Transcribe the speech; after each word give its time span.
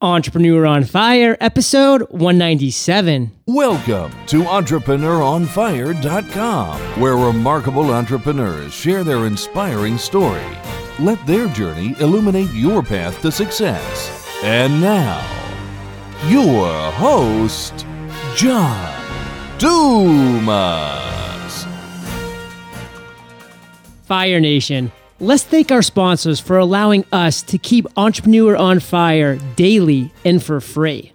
Entrepreneur 0.00 0.64
on 0.64 0.84
Fire, 0.84 1.36
episode 1.40 2.02
197. 2.10 3.32
Welcome 3.46 4.12
to 4.28 4.44
EntrepreneurOnFire.com, 4.44 6.80
where 7.00 7.16
remarkable 7.16 7.92
entrepreneurs 7.92 8.72
share 8.72 9.02
their 9.02 9.26
inspiring 9.26 9.98
story. 9.98 10.46
Let 11.00 11.26
their 11.26 11.48
journey 11.48 11.96
illuminate 11.98 12.52
your 12.52 12.80
path 12.80 13.20
to 13.22 13.32
success. 13.32 14.24
And 14.44 14.80
now, 14.80 15.18
your 16.28 16.92
host, 16.92 17.84
John 18.36 18.94
Dumas. 19.58 21.66
Fire 24.04 24.38
Nation. 24.38 24.92
Let's 25.20 25.42
thank 25.42 25.72
our 25.72 25.82
sponsors 25.82 26.38
for 26.38 26.58
allowing 26.58 27.04
us 27.10 27.42
to 27.42 27.58
keep 27.58 27.88
Entrepreneur 27.96 28.56
on 28.56 28.78
Fire 28.78 29.36
daily 29.56 30.12
and 30.24 30.40
for 30.40 30.60
free. 30.60 31.10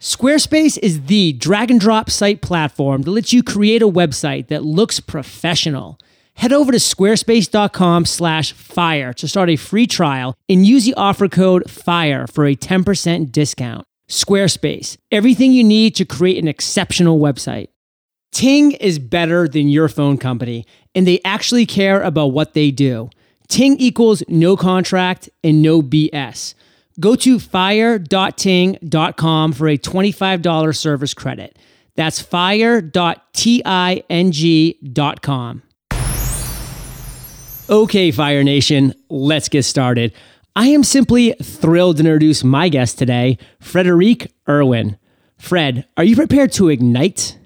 Squarespace 0.00 0.78
is 0.80 1.06
the 1.06 1.32
drag 1.32 1.72
and 1.72 1.80
drop 1.80 2.08
site 2.08 2.40
platform 2.40 3.02
that 3.02 3.10
lets 3.10 3.32
you 3.32 3.42
create 3.42 3.82
a 3.82 3.88
website 3.88 4.46
that 4.46 4.62
looks 4.62 5.00
professional. 5.00 5.98
Head 6.34 6.52
over 6.52 6.70
to 6.70 6.78
squarespace.com/fire 6.78 9.12
to 9.12 9.28
start 9.28 9.50
a 9.50 9.56
free 9.56 9.88
trial 9.88 10.36
and 10.48 10.64
use 10.64 10.84
the 10.84 10.94
offer 10.94 11.28
code 11.28 11.68
FIRE 11.68 12.28
for 12.28 12.46
a 12.46 12.54
10% 12.54 13.32
discount. 13.32 13.84
Squarespace, 14.08 14.96
everything 15.10 15.52
you 15.52 15.64
need 15.64 15.96
to 15.96 16.04
create 16.04 16.38
an 16.38 16.46
exceptional 16.46 17.18
website. 17.18 17.70
Ting 18.30 18.70
is 18.72 19.00
better 19.00 19.48
than 19.48 19.68
your 19.68 19.88
phone 19.88 20.16
company, 20.16 20.64
and 20.94 21.08
they 21.08 21.20
actually 21.24 21.66
care 21.66 22.00
about 22.02 22.28
what 22.28 22.54
they 22.54 22.70
do. 22.70 23.10
Ting 23.48 23.76
equals 23.78 24.22
no 24.28 24.56
contract 24.56 25.28
and 25.42 25.62
no 25.62 25.82
BS. 25.82 26.54
Go 27.00 27.14
to 27.16 27.38
fire.ting.com 27.38 28.02
for 29.52 29.68
a 29.68 29.78
$25 29.78 30.76
service 30.76 31.14
credit. 31.14 31.58
That's 31.96 32.20
fire.ting.com. 32.20 32.82
Okay, 37.70 38.10
Fire 38.10 38.42
Nation, 38.42 38.92
let's 39.08 39.48
get 39.48 39.62
started. 39.62 40.12
I 40.54 40.66
am 40.68 40.84
simply 40.84 41.34
thrilled 41.42 41.96
to 41.96 42.00
introduce 42.00 42.44
my 42.44 42.68
guest 42.68 42.98
today, 42.98 43.38
Frederique 43.60 44.30
Irwin. 44.46 44.98
Fred, 45.38 45.86
are 45.96 46.04
you 46.04 46.14
prepared 46.14 46.52
to 46.52 46.68
ignite? 46.68 47.38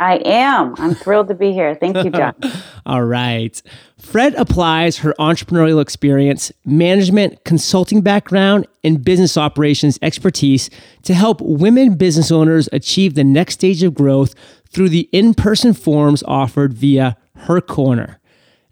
I 0.00 0.16
am. 0.24 0.74
I'm 0.78 0.94
thrilled 0.94 1.28
to 1.28 1.34
be 1.34 1.52
here. 1.52 1.74
Thank 1.76 1.96
you, 2.02 2.10
John. 2.10 2.34
All 2.86 3.04
right. 3.04 3.60
Fred 3.98 4.34
applies 4.34 4.98
her 4.98 5.14
entrepreneurial 5.18 5.80
experience, 5.80 6.50
management, 6.64 7.44
consulting 7.44 8.00
background, 8.00 8.66
and 8.82 9.04
business 9.04 9.36
operations 9.36 9.98
expertise 10.02 10.68
to 11.02 11.14
help 11.14 11.40
women 11.40 11.94
business 11.94 12.32
owners 12.32 12.68
achieve 12.72 13.14
the 13.14 13.24
next 13.24 13.54
stage 13.54 13.82
of 13.82 13.94
growth 13.94 14.34
through 14.68 14.88
the 14.88 15.08
in 15.12 15.32
person 15.32 15.72
forums 15.72 16.22
offered 16.26 16.74
via 16.74 17.16
her 17.36 17.60
corner. 17.60 18.20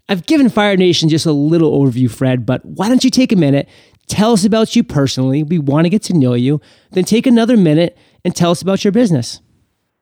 I've 0.09 0.25
given 0.25 0.49
Fire 0.49 0.75
Nation 0.75 1.07
just 1.07 1.25
a 1.25 1.31
little 1.31 1.79
overview, 1.79 2.11
Fred, 2.11 2.45
but 2.45 2.63
why 2.65 2.89
don't 2.89 3.03
you 3.03 3.09
take 3.09 3.31
a 3.31 3.37
minute, 3.37 3.69
tell 4.07 4.33
us 4.33 4.43
about 4.43 4.75
you 4.75 4.83
personally? 4.83 5.43
We 5.43 5.57
want 5.57 5.85
to 5.85 5.89
get 5.89 6.03
to 6.03 6.13
know 6.13 6.33
you, 6.33 6.59
then 6.91 7.05
take 7.05 7.25
another 7.25 7.55
minute 7.55 7.97
and 8.25 8.35
tell 8.35 8.51
us 8.51 8.61
about 8.61 8.83
your 8.83 8.91
business. 8.91 9.39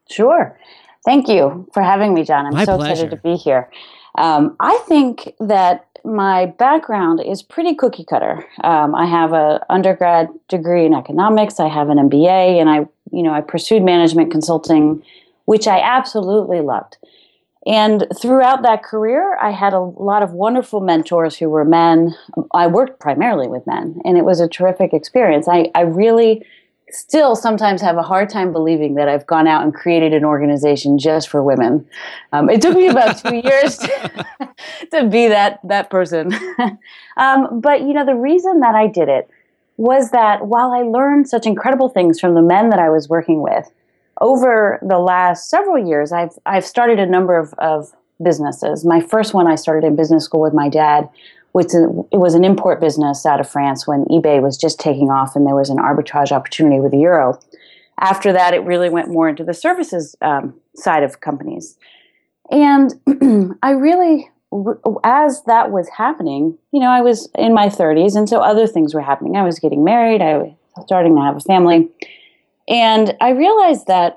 Sure. 0.10 0.58
Thank 1.04 1.28
you 1.28 1.68
for 1.74 1.82
having 1.82 2.14
me, 2.14 2.24
John. 2.24 2.46
I'm 2.46 2.54
My 2.54 2.66
so 2.66 2.78
pleasure. 2.78 2.92
excited 3.06 3.12
to 3.12 3.18
be 3.18 3.36
here. 3.36 3.70
Um, 4.16 4.56
I 4.60 4.78
think 4.88 5.34
that 5.40 5.88
my 6.04 6.48
background 6.48 7.22
is 7.26 7.42
pretty 7.42 7.76
cookie 7.76 8.06
cutter. 8.06 8.46
Um, 8.64 8.94
I 8.96 9.06
have 9.06 9.34
an 9.34 9.60
undergrad 9.70 10.30
degree 10.48 10.86
in 10.86 10.94
economics. 10.94 11.60
I 11.60 11.68
have 11.68 11.90
an 11.90 11.98
MBA, 11.98 12.60
and 12.60 12.70
I, 12.70 12.88
you 13.12 13.24
know, 13.24 13.32
I 13.32 13.42
pursued 13.42 13.84
management 13.84 14.32
consulting, 14.32 15.04
which 15.46 15.68
I 15.68 15.80
absolutely 15.80 16.62
loved. 16.62 16.98
And 17.66 18.08
throughout 18.20 18.64
that 18.64 18.82
career, 18.84 19.38
I 19.38 19.52
had 19.52 19.74
a 19.74 19.80
lot 19.80 20.24
of 20.24 20.32
wonderful 20.34 20.80
mentors 20.80 21.38
who 21.38 21.50
were 21.50 21.64
men. 21.64 22.16
I 22.54 22.66
worked 22.66 23.00
primarily 23.00 23.48
with 23.48 23.68
men, 23.68 24.02
and 24.04 24.18
it 24.18 24.26
was 24.26 24.40
a 24.40 24.48
terrific 24.48 24.94
experience. 24.94 25.48
I, 25.48 25.70
I 25.76 25.82
really 25.82 26.44
still 26.94 27.36
sometimes 27.36 27.82
have 27.82 27.98
a 27.98 28.02
hard 28.02 28.30
time 28.30 28.52
believing 28.52 28.96
that 28.96 29.08
I've 29.08 29.26
gone 29.28 29.48
out 29.48 29.64
and 29.64 29.74
created 29.74 30.14
an 30.14 30.26
organization 30.26 30.98
just 30.98 31.30
for 31.30 31.44
women. 31.44 31.88
Um, 32.32 32.50
it 32.50 32.62
took 32.62 32.76
me 32.76 32.88
about 32.88 33.18
two 33.24 33.36
years 33.36 33.78
to, 33.78 34.26
to 34.92 35.08
be 35.08 35.28
that 35.28 35.60
that 35.64 35.90
person. 35.90 36.34
um, 37.18 37.60
but 37.60 37.82
you 37.82 37.94
know, 37.94 38.06
the 38.06 38.16
reason 38.16 38.60
that 38.62 38.76
I 38.76 38.88
did 38.88 39.10
it 39.10 39.30
was 39.78 40.12
that 40.12 40.46
while 40.48 40.72
I 40.72 40.82
learned 40.82 41.28
such 41.28 41.46
incredible 41.46 41.90
things 41.90 42.20
from 42.20 42.36
the 42.36 42.42
men 42.42 42.70
that 42.70 42.80
I 42.80 42.90
was 42.90 43.10
working 43.10 43.42
with, 43.42 43.72
over 44.20 44.80
the 44.82 45.00
last 45.00 45.50
several 45.50 45.78
years, 45.78 46.12
I've 46.12 46.38
I've 46.46 46.66
started 46.66 47.00
a 47.00 47.06
number 47.06 47.38
of, 47.38 47.54
of 47.58 47.92
businesses. 48.24 48.86
My 48.86 49.02
first 49.02 49.34
one 49.34 49.48
I 49.48 49.56
started 49.56 49.86
in 49.86 49.96
business 49.96 50.24
school 50.24 50.42
with 50.42 50.54
my 50.54 50.70
dad 50.70 51.10
which 51.52 51.74
it 51.74 52.18
was 52.18 52.34
an 52.34 52.44
import 52.44 52.80
business 52.80 53.26
out 53.26 53.40
of 53.40 53.50
France 53.50 53.86
when 53.86 54.06
eBay 54.06 54.42
was 54.42 54.58
just 54.58 54.80
taking 54.80 55.10
off 55.10 55.36
and 55.36 55.46
there 55.46 55.56
was 55.56 55.70
an 55.70 55.78
arbitrage 55.78 56.32
opportunity 56.32 56.80
with 56.80 56.92
the 56.92 57.00
euro. 57.00 57.40
After 58.00 58.34
that, 58.34 58.54
it 58.54 58.64
really 58.64 58.90
went 58.90 59.10
more 59.10 59.30
into 59.30 59.44
the 59.44 59.54
services 59.54 60.16
um, 60.22 60.54
side 60.76 61.04
of 61.04 61.20
companies. 61.20 61.78
And 62.50 62.94
I 63.64 63.72
really, 63.72 64.30
as 65.04 65.44
that 65.44 65.72
was 65.72 65.88
happening, 65.90 66.58
you 66.72 66.80
know, 66.80 66.90
I 66.90 67.02
was 67.02 67.30
in 67.36 67.54
my 67.54 67.68
30s, 67.68 68.16
and 68.16 68.28
so 68.28 68.40
other 68.40 68.66
things 68.66 68.94
were 68.94 69.02
happening. 69.02 69.36
I 69.36 69.44
was 69.44 69.60
getting 69.60 69.84
married, 69.84 70.22
I 70.22 70.38
was 70.38 70.54
starting 70.86 71.16
to 71.16 71.22
have 71.22 71.38
a 71.38 71.42
family. 71.42 71.90
And 72.68 73.16
I 73.20 73.30
realized 73.32 73.88
that 73.88 74.16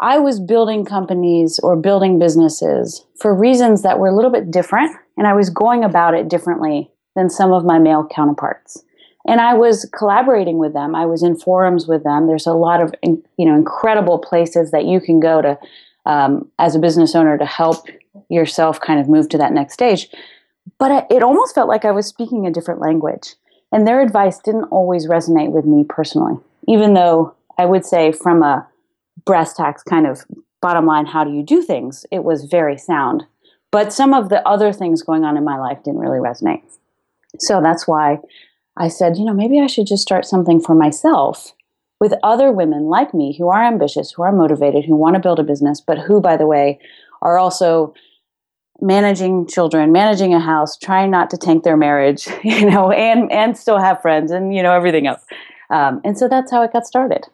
I 0.00 0.18
was 0.18 0.40
building 0.40 0.84
companies 0.84 1.58
or 1.62 1.76
building 1.76 2.18
businesses 2.18 3.04
for 3.16 3.34
reasons 3.34 3.82
that 3.82 3.98
were 3.98 4.08
a 4.08 4.14
little 4.14 4.30
bit 4.30 4.50
different, 4.50 4.96
and 5.20 5.28
I 5.28 5.34
was 5.34 5.50
going 5.50 5.84
about 5.84 6.14
it 6.14 6.30
differently 6.30 6.90
than 7.14 7.28
some 7.28 7.52
of 7.52 7.62
my 7.62 7.78
male 7.78 8.08
counterparts. 8.10 8.82
And 9.28 9.38
I 9.38 9.52
was 9.52 9.84
collaborating 9.94 10.56
with 10.56 10.72
them. 10.72 10.94
I 10.94 11.04
was 11.04 11.22
in 11.22 11.36
forums 11.36 11.86
with 11.86 12.04
them. 12.04 12.26
There's 12.26 12.46
a 12.46 12.54
lot 12.54 12.80
of 12.80 12.94
you 13.02 13.22
know 13.38 13.54
incredible 13.54 14.18
places 14.18 14.70
that 14.70 14.86
you 14.86 14.98
can 14.98 15.20
go 15.20 15.42
to 15.42 15.58
um, 16.06 16.50
as 16.58 16.74
a 16.74 16.78
business 16.78 17.14
owner 17.14 17.36
to 17.36 17.44
help 17.44 17.86
yourself 18.30 18.80
kind 18.80 18.98
of 18.98 19.10
move 19.10 19.28
to 19.28 19.36
that 19.36 19.52
next 19.52 19.74
stage. 19.74 20.08
But 20.78 21.06
it 21.10 21.22
almost 21.22 21.54
felt 21.54 21.68
like 21.68 21.84
I 21.84 21.90
was 21.90 22.06
speaking 22.06 22.46
a 22.46 22.50
different 22.50 22.80
language, 22.80 23.34
and 23.70 23.86
their 23.86 24.00
advice 24.00 24.38
didn't 24.38 24.72
always 24.72 25.06
resonate 25.06 25.50
with 25.50 25.66
me 25.66 25.84
personally. 25.86 26.38
Even 26.66 26.94
though 26.94 27.34
I 27.58 27.66
would 27.66 27.84
say 27.84 28.10
from 28.10 28.42
a 28.42 28.66
brass 29.26 29.52
tacks 29.52 29.82
kind 29.82 30.06
of 30.06 30.24
bottom 30.62 30.86
line 30.86 31.04
how 31.04 31.24
do 31.24 31.30
you 31.30 31.42
do 31.42 31.60
things 31.60 32.06
it 32.10 32.24
was 32.24 32.44
very 32.44 32.78
sound 32.78 33.24
but 33.70 33.92
some 33.92 34.14
of 34.14 34.28
the 34.28 34.46
other 34.46 34.72
things 34.72 35.02
going 35.02 35.24
on 35.24 35.36
in 35.36 35.44
my 35.44 35.58
life 35.58 35.82
didn't 35.84 36.00
really 36.00 36.18
resonate. 36.18 36.62
So 37.38 37.60
that's 37.62 37.86
why 37.86 38.18
i 38.76 38.88
said 38.88 39.16
you 39.16 39.24
know 39.24 39.34
maybe 39.34 39.60
i 39.60 39.66
should 39.66 39.86
just 39.86 40.02
start 40.02 40.24
something 40.24 40.60
for 40.60 40.74
myself 40.74 41.52
with 42.00 42.14
other 42.22 42.50
women 42.50 42.84
like 42.84 43.12
me 43.12 43.36
who 43.36 43.48
are 43.48 43.62
ambitious 43.62 44.12
who 44.12 44.22
are 44.22 44.32
motivated 44.32 44.84
who 44.84 44.96
want 44.96 45.14
to 45.14 45.20
build 45.20 45.38
a 45.38 45.44
business 45.44 45.80
but 45.80 45.98
who 45.98 46.20
by 46.20 46.36
the 46.36 46.46
way 46.46 46.78
are 47.22 47.38
also 47.38 47.92
managing 48.80 49.46
children 49.46 49.92
managing 49.92 50.34
a 50.34 50.40
house 50.40 50.76
trying 50.76 51.10
not 51.10 51.30
to 51.30 51.36
tank 51.36 51.62
their 51.62 51.76
marriage 51.76 52.26
you 52.44 52.68
know 52.68 52.90
and 52.90 53.30
and 53.30 53.56
still 53.56 53.78
have 53.78 54.00
friends 54.00 54.30
and 54.30 54.54
you 54.54 54.62
know 54.62 54.72
everything 54.72 55.06
else. 55.06 55.24
Um, 55.68 56.00
and 56.04 56.18
so 56.18 56.26
that's 56.26 56.50
how 56.50 56.62
it 56.62 56.72
got 56.72 56.84
started 56.84 57.26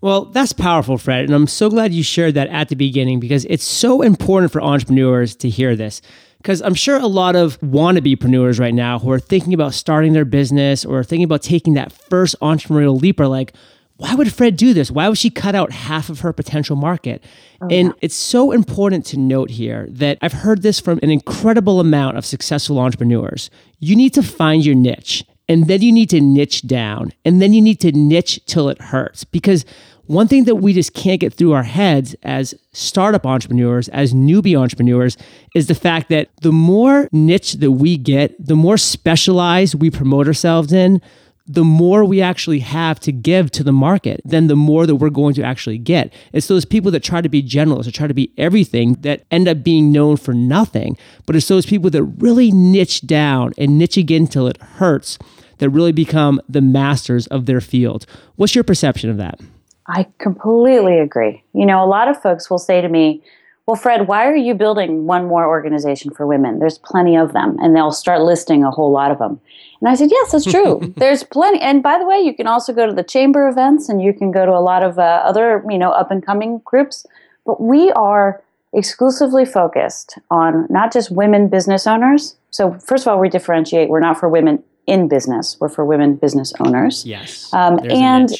Well, 0.00 0.26
that's 0.26 0.52
powerful, 0.52 0.96
Fred. 0.96 1.24
And 1.24 1.34
I'm 1.34 1.46
so 1.48 1.68
glad 1.68 1.92
you 1.92 2.02
shared 2.02 2.34
that 2.34 2.48
at 2.48 2.68
the 2.68 2.76
beginning 2.76 3.18
because 3.18 3.44
it's 3.46 3.64
so 3.64 4.02
important 4.02 4.52
for 4.52 4.62
entrepreneurs 4.62 5.34
to 5.36 5.48
hear 5.48 5.74
this. 5.74 6.00
Because 6.36 6.62
I'm 6.62 6.74
sure 6.74 6.96
a 6.96 7.06
lot 7.08 7.34
of 7.34 7.60
wannabe-preneurs 7.60 8.60
right 8.60 8.74
now 8.74 9.00
who 9.00 9.10
are 9.10 9.18
thinking 9.18 9.54
about 9.54 9.74
starting 9.74 10.12
their 10.12 10.24
business 10.24 10.84
or 10.84 11.02
thinking 11.02 11.24
about 11.24 11.42
taking 11.42 11.74
that 11.74 11.92
first 11.92 12.36
entrepreneurial 12.40 13.00
leap 13.00 13.18
are 13.18 13.26
like, 13.26 13.54
why 13.96 14.14
would 14.14 14.32
Fred 14.32 14.56
do 14.56 14.72
this? 14.72 14.92
Why 14.92 15.08
would 15.08 15.18
she 15.18 15.30
cut 15.30 15.56
out 15.56 15.72
half 15.72 16.08
of 16.08 16.20
her 16.20 16.32
potential 16.32 16.76
market? 16.76 17.24
Oh, 17.60 17.66
and 17.68 17.92
it's 18.00 18.14
so 18.14 18.52
important 18.52 19.04
to 19.06 19.18
note 19.18 19.50
here 19.50 19.88
that 19.90 20.18
I've 20.22 20.32
heard 20.32 20.62
this 20.62 20.78
from 20.78 21.00
an 21.02 21.10
incredible 21.10 21.80
amount 21.80 22.16
of 22.16 22.24
successful 22.24 22.78
entrepreneurs. 22.78 23.50
You 23.80 23.96
need 23.96 24.14
to 24.14 24.22
find 24.22 24.64
your 24.64 24.76
niche 24.76 25.24
and 25.48 25.66
then 25.66 25.80
you 25.82 25.92
need 25.92 26.10
to 26.10 26.20
niche 26.20 26.62
down. 26.62 27.12
And 27.24 27.40
then 27.40 27.52
you 27.52 27.62
need 27.62 27.80
to 27.80 27.92
niche 27.92 28.40
till 28.46 28.68
it 28.68 28.80
hurts. 28.80 29.24
Because 29.24 29.64
one 30.08 30.26
thing 30.26 30.44
that 30.44 30.56
we 30.56 30.72
just 30.72 30.94
can't 30.94 31.20
get 31.20 31.34
through 31.34 31.52
our 31.52 31.62
heads 31.62 32.16
as 32.22 32.54
startup 32.72 33.26
entrepreneurs 33.26 33.88
as 33.90 34.14
newbie 34.14 34.58
entrepreneurs 34.58 35.16
is 35.54 35.66
the 35.66 35.74
fact 35.74 36.08
that 36.08 36.30
the 36.40 36.52
more 36.52 37.08
niche 37.12 37.54
that 37.54 37.72
we 37.72 37.96
get 37.96 38.34
the 38.44 38.56
more 38.56 38.78
specialized 38.78 39.74
we 39.74 39.90
promote 39.90 40.26
ourselves 40.26 40.72
in 40.72 41.02
the 41.48 41.64
more 41.64 42.04
we 42.04 42.20
actually 42.20 42.58
have 42.60 43.00
to 43.00 43.10
give 43.10 43.50
to 43.52 43.64
the 43.64 43.72
market, 43.72 44.20
then 44.24 44.46
the 44.46 44.56
more 44.56 44.86
that 44.86 44.96
we're 44.96 45.08
going 45.08 45.34
to 45.34 45.42
actually 45.42 45.78
get. 45.78 46.12
It's 46.32 46.46
those 46.46 46.66
people 46.66 46.90
that 46.90 47.02
try 47.02 47.22
to 47.22 47.28
be 47.28 47.42
generalists 47.42 47.88
or 47.88 47.92
try 47.92 48.06
to 48.06 48.14
be 48.14 48.32
everything 48.36 48.94
that 49.00 49.24
end 49.30 49.48
up 49.48 49.62
being 49.62 49.90
known 49.90 50.18
for 50.18 50.34
nothing. 50.34 50.98
But 51.26 51.36
it's 51.36 51.48
those 51.48 51.66
people 51.66 51.90
that 51.90 52.02
really 52.02 52.50
niche 52.50 53.06
down 53.06 53.54
and 53.56 53.78
niche 53.78 53.96
again 53.96 54.26
till 54.26 54.46
it 54.46 54.60
hurts 54.60 55.18
that 55.56 55.70
really 55.70 55.92
become 55.92 56.40
the 56.48 56.60
masters 56.60 57.26
of 57.28 57.46
their 57.46 57.60
field. 57.60 58.06
What's 58.36 58.54
your 58.54 58.64
perception 58.64 59.10
of 59.10 59.16
that? 59.16 59.40
I 59.86 60.06
completely 60.18 60.98
agree. 60.98 61.42
You 61.54 61.64
know, 61.64 61.82
a 61.82 61.86
lot 61.86 62.08
of 62.08 62.20
folks 62.20 62.50
will 62.50 62.58
say 62.58 62.80
to 62.80 62.88
me, 62.88 63.22
well, 63.66 63.76
Fred, 63.76 64.06
why 64.06 64.26
are 64.26 64.36
you 64.36 64.54
building 64.54 65.06
one 65.06 65.26
more 65.26 65.46
organization 65.46 66.10
for 66.10 66.26
women? 66.26 66.58
There's 66.58 66.78
plenty 66.78 67.16
of 67.16 67.32
them. 67.32 67.58
And 67.60 67.74
they'll 67.76 67.92
start 67.92 68.22
listing 68.22 68.64
a 68.64 68.70
whole 68.70 68.90
lot 68.90 69.10
of 69.10 69.18
them. 69.18 69.40
And 69.80 69.88
I 69.88 69.94
said, 69.94 70.10
yes, 70.10 70.32
that's 70.32 70.44
true. 70.44 70.92
There's 70.96 71.22
plenty. 71.22 71.60
And 71.60 71.82
by 71.82 71.98
the 71.98 72.06
way, 72.06 72.18
you 72.18 72.34
can 72.34 72.46
also 72.46 72.72
go 72.72 72.86
to 72.86 72.92
the 72.92 73.04
chamber 73.04 73.48
events 73.48 73.88
and 73.88 74.02
you 74.02 74.12
can 74.12 74.32
go 74.32 74.44
to 74.44 74.52
a 74.52 74.60
lot 74.60 74.82
of 74.82 74.98
uh, 74.98 75.22
other, 75.24 75.64
you 75.70 75.78
know, 75.78 75.90
up 75.90 76.10
and 76.10 76.24
coming 76.24 76.60
groups. 76.64 77.06
But 77.46 77.60
we 77.60 77.92
are 77.92 78.42
exclusively 78.72 79.44
focused 79.44 80.18
on 80.30 80.66
not 80.68 80.92
just 80.92 81.10
women 81.10 81.48
business 81.48 81.86
owners. 81.86 82.36
So, 82.50 82.74
first 82.74 83.06
of 83.06 83.12
all, 83.12 83.20
we 83.20 83.28
differentiate. 83.28 83.88
We're 83.88 84.00
not 84.00 84.18
for 84.18 84.28
women 84.28 84.62
in 84.86 85.08
business. 85.08 85.56
We're 85.60 85.68
for 85.68 85.84
women 85.84 86.16
business 86.16 86.52
owners. 86.60 87.06
Yes. 87.06 87.52
Um, 87.52 87.78
and 87.90 88.30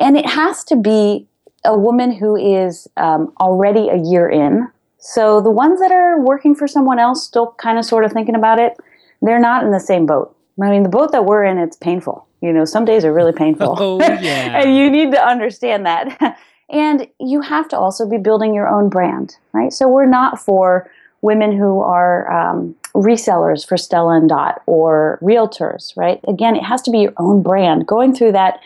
and 0.00 0.16
it 0.16 0.26
has 0.26 0.64
to 0.64 0.76
be 0.76 1.26
a 1.64 1.78
woman 1.78 2.12
who 2.12 2.36
is 2.36 2.88
um, 2.96 3.32
already 3.40 3.88
a 3.88 3.96
year 3.96 4.28
in. 4.28 4.68
So 4.98 5.40
the 5.40 5.50
ones 5.50 5.80
that 5.80 5.92
are 5.92 6.20
working 6.20 6.54
for 6.54 6.66
someone 6.66 6.98
else, 6.98 7.24
still 7.24 7.54
kind 7.58 7.78
of 7.78 7.84
sort 7.84 8.04
of 8.04 8.12
thinking 8.12 8.34
about 8.34 8.58
it, 8.58 8.76
they're 9.20 9.40
not 9.40 9.64
in 9.64 9.70
the 9.70 9.80
same 9.80 10.06
boat. 10.06 10.31
I 10.60 10.70
mean, 10.70 10.82
the 10.82 10.88
boat 10.88 11.12
that 11.12 11.24
we're 11.24 11.44
in, 11.44 11.58
it's 11.58 11.76
painful. 11.76 12.26
You 12.40 12.52
know, 12.52 12.64
some 12.64 12.84
days 12.84 13.04
are 13.04 13.12
really 13.12 13.32
painful. 13.32 13.76
Oh, 13.80 13.98
yeah. 14.00 14.60
and 14.62 14.76
you 14.76 14.90
need 14.90 15.12
to 15.12 15.24
understand 15.24 15.86
that. 15.86 16.38
and 16.70 17.06
you 17.20 17.40
have 17.40 17.68
to 17.68 17.78
also 17.78 18.08
be 18.08 18.18
building 18.18 18.54
your 18.54 18.68
own 18.68 18.88
brand, 18.88 19.36
right? 19.52 19.72
So 19.72 19.88
we're 19.88 20.06
not 20.06 20.40
for 20.40 20.90
women 21.20 21.56
who 21.56 21.80
are 21.80 22.30
um, 22.30 22.74
resellers 22.94 23.66
for 23.66 23.76
Stella 23.76 24.16
and 24.16 24.28
Dot 24.28 24.62
or 24.66 25.18
realtors, 25.22 25.96
right? 25.96 26.20
Again, 26.28 26.56
it 26.56 26.64
has 26.64 26.82
to 26.82 26.90
be 26.90 26.98
your 26.98 27.14
own 27.16 27.42
brand. 27.42 27.86
Going 27.86 28.14
through 28.14 28.32
that 28.32 28.60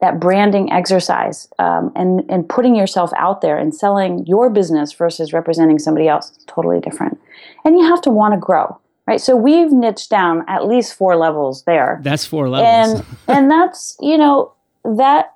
that 0.00 0.18
branding 0.18 0.70
exercise 0.72 1.48
um, 1.60 1.92
and 1.94 2.28
and 2.28 2.48
putting 2.48 2.74
yourself 2.74 3.12
out 3.16 3.40
there 3.40 3.56
and 3.56 3.72
selling 3.74 4.26
your 4.26 4.50
business 4.50 4.92
versus 4.92 5.32
representing 5.32 5.78
somebody 5.78 6.08
else 6.08 6.32
is 6.36 6.44
totally 6.46 6.80
different. 6.80 7.20
And 7.64 7.78
you 7.78 7.84
have 7.86 8.02
to 8.02 8.10
want 8.10 8.34
to 8.34 8.38
grow, 8.38 8.78
right? 9.06 9.20
So 9.20 9.36
we've 9.36 9.72
niched 9.72 10.10
down 10.10 10.44
at 10.48 10.66
least 10.66 10.94
four 10.94 11.16
levels 11.16 11.64
there. 11.64 12.00
That's 12.02 12.24
four 12.24 12.48
levels, 12.48 13.00
and 13.00 13.06
and 13.28 13.50
that's 13.50 13.96
you 14.00 14.18
know 14.18 14.52
that 14.84 15.34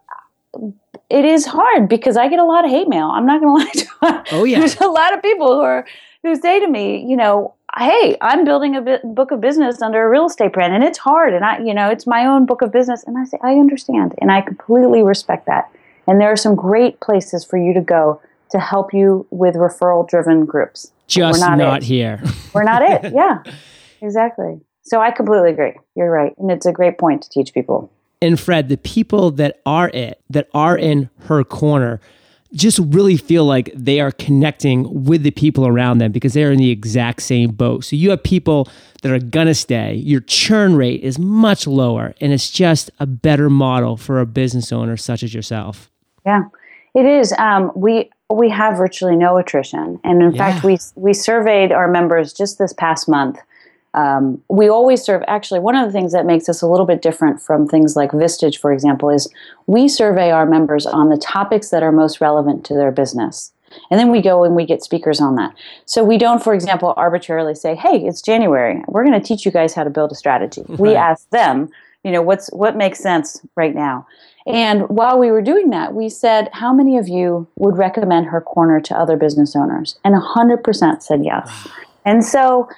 it 1.09 1.25
is 1.25 1.47
hard 1.47 1.89
because 1.89 2.17
I 2.17 2.29
get 2.29 2.39
a 2.39 2.45
lot 2.45 2.65
of 2.65 2.71
hate 2.71 2.89
mail. 2.89 3.11
I'm 3.13 3.27
not 3.27 3.41
going 3.41 3.67
to 3.73 3.87
lie 4.03 4.23
to 4.23 4.33
you. 4.33 4.39
Oh 4.39 4.45
yeah, 4.45 4.59
there's 4.59 4.81
a 4.81 4.89
lot 4.89 5.15
of 5.15 5.23
people 5.23 5.49
who 5.49 5.61
are 5.61 5.87
who 6.23 6.35
say 6.37 6.61
to 6.61 6.69
me, 6.69 7.05
you 7.09 7.17
know, 7.17 7.55
hey, 7.79 8.17
I'm 8.21 8.45
building 8.45 8.75
a 8.77 8.99
book 9.05 9.31
of 9.31 9.41
business 9.41 9.83
under 9.83 10.05
a 10.05 10.09
real 10.09 10.27
estate 10.27 10.53
brand, 10.53 10.75
and 10.75 10.83
it's 10.83 10.99
hard, 10.99 11.35
and 11.35 11.45
I, 11.45 11.59
you 11.59 11.75
know, 11.75 11.91
it's 11.91 12.07
my 12.07 12.27
own 12.27 12.47
book 12.47 12.63
of 12.63 12.73
business, 12.73 13.05
and 13.05 13.19
I 13.19 13.25
say, 13.25 13.39
I 13.43 13.53
understand, 13.53 14.15
and 14.19 14.33
I 14.33 14.41
completely 14.41 15.03
respect 15.03 15.47
that. 15.47 15.71
And 16.07 16.21
there 16.21 16.31
are 16.31 16.37
some 16.37 16.55
great 16.55 17.01
places 17.01 17.45
for 17.45 17.59
you 17.59 17.75
to 17.75 17.81
go 17.81 18.21
to 18.51 18.61
help 18.61 18.95
you 18.95 19.27
with 19.31 19.57
referral-driven 19.57 20.47
groups. 20.47 20.93
Just 21.07 21.41
not, 21.41 21.59
not 21.59 21.83
here. 21.83 22.23
We're 22.55 22.65
not 22.65 22.83
it. 22.83 23.13
Yeah, 23.15 23.43
exactly. 24.01 24.61
So 24.83 25.01
I 25.01 25.11
completely 25.11 25.51
agree. 25.51 25.75
You're 25.97 26.11
right, 26.11 26.33
and 26.39 26.51
it's 26.51 26.67
a 26.67 26.73
great 26.73 26.99
point 26.99 27.23
to 27.23 27.31
teach 27.31 27.53
people. 27.53 27.93
And 28.23 28.39
Fred, 28.41 28.69
the 28.69 28.79
people 28.79 29.31
that 29.33 29.61
are 29.67 29.91
it, 29.91 30.23
that 30.31 30.49
are 30.55 30.77
in 30.77 31.11
her 31.27 31.45
corner, 31.45 32.01
just 32.53 32.79
really 32.79 33.17
feel 33.17 33.45
like 33.45 33.71
they 33.75 34.01
are 34.01 34.13
connecting 34.13 35.05
with 35.05 35.23
the 35.23 35.31
people 35.31 35.67
around 35.67 35.99
them 35.99 36.13
because 36.13 36.33
they're 36.33 36.53
in 36.53 36.59
the 36.59 36.71
exact 36.71 37.23
same 37.23 37.51
boat. 37.51 37.85
So 37.85 37.97
you 37.97 38.11
have 38.11 38.23
people 38.23 38.69
that 39.03 39.13
are 39.13 39.19
going 39.19 39.49
to 39.49 39.55
stay. 39.55 39.95
Your 39.95 40.21
churn 40.21 40.77
rate 40.77 41.03
is 41.03 41.19
much 41.19 41.67
lower, 41.67 42.15
and 42.21 42.33
it's 42.33 42.51
just 42.51 42.91
a 42.99 43.07
better 43.07 43.51
model 43.51 43.97
for 43.97 44.21
a 44.21 44.27
business 44.27 44.73
owner 44.73 44.97
such 44.97 45.23
as 45.23 45.35
yourself. 45.35 45.91
Yeah, 46.25 46.45
it 46.95 47.05
is. 47.05 47.33
Um, 47.39 47.73
we 47.75 48.11
we 48.31 48.49
have 48.51 48.77
virtually 48.77 49.17
no 49.17 49.37
attrition, 49.37 50.01
and 50.05 50.23
in 50.23 50.33
yeah. 50.33 50.53
fact, 50.53 50.65
we 50.65 50.79
we 50.95 51.15
surveyed 51.15 51.73
our 51.73 51.89
members 51.89 52.33
just 52.33 52.59
this 52.59 52.73
past 52.73 53.09
month 53.09 53.39
um, 53.97 54.43
we 54.51 54.69
always 54.69 55.03
serve, 55.03 55.23
actually, 55.27 55.59
one 55.59 55.75
of 55.75 55.87
the 55.87 55.93
things 55.93 56.13
that 56.13 56.27
makes 56.27 56.51
us 56.51 56.61
a 56.61 56.67
little 56.67 56.85
bit 56.85 57.01
different 57.01 57.41
from 57.41 57.67
things 57.67 57.97
like 57.97 58.11
Vistage, 58.11 58.59
for 58.59 58.73
example, 58.73 59.09
is 59.09 59.33
we 59.67 59.89
survey 59.89 60.31
our 60.31 60.45
members 60.45 60.85
on 60.85 61.09
the 61.09 61.17
topics 61.17 61.71
that 61.71 61.83
are 61.83 61.91
most 61.91 62.21
relevant 62.21 62.65
to 62.67 62.75
their 62.75 62.93
business. 62.93 63.53
And 63.91 63.99
then 63.99 64.11
we 64.11 64.21
go 64.21 64.45
and 64.45 64.55
we 64.55 64.67
get 64.67 64.85
speakers 64.85 65.19
on 65.21 65.37
that. 65.37 65.55
So 65.87 66.05
we 66.05 66.19
don't, 66.19 66.45
for 66.45 66.55
example, 66.55 66.93
arbitrarily 66.97 67.55
say, 67.55 67.75
hey, 67.75 68.05
it's 68.05 68.21
January. 68.21 68.85
We're 68.87 69.05
going 69.05 69.19
to 69.19 69.27
teach 69.27 69.47
you 69.47 69.51
guys 69.51 69.75
how 69.75 69.83
to 69.83 69.91
build 69.91 70.13
a 70.13 70.15
strategy. 70.15 70.63
Right. 70.69 70.79
We 70.79 70.95
ask 70.95 71.29
them, 71.31 71.71
you 72.05 72.13
know, 72.13 72.23
what's 72.23 72.49
what 72.53 72.77
makes 72.77 72.99
sense 72.99 73.41
right 73.57 73.75
now. 73.75 74.07
And 74.47 74.89
while 74.89 75.19
we 75.19 75.33
were 75.33 75.43
doing 75.43 75.71
that, 75.71 75.93
we 75.93 76.09
said, 76.09 76.49
how 76.53 76.73
many 76.73 76.97
of 76.99 77.09
you 77.09 77.49
would 77.57 77.77
recommend 77.77 78.27
her 78.27 78.41
corner 78.41 78.81
to 78.81 78.97
other 78.97 79.17
business 79.17 79.57
owners? 79.57 79.99
And 80.05 80.15
100% 80.15 81.03
said 81.03 81.25
yes. 81.25 81.69
And 82.05 82.25
so 82.25 82.69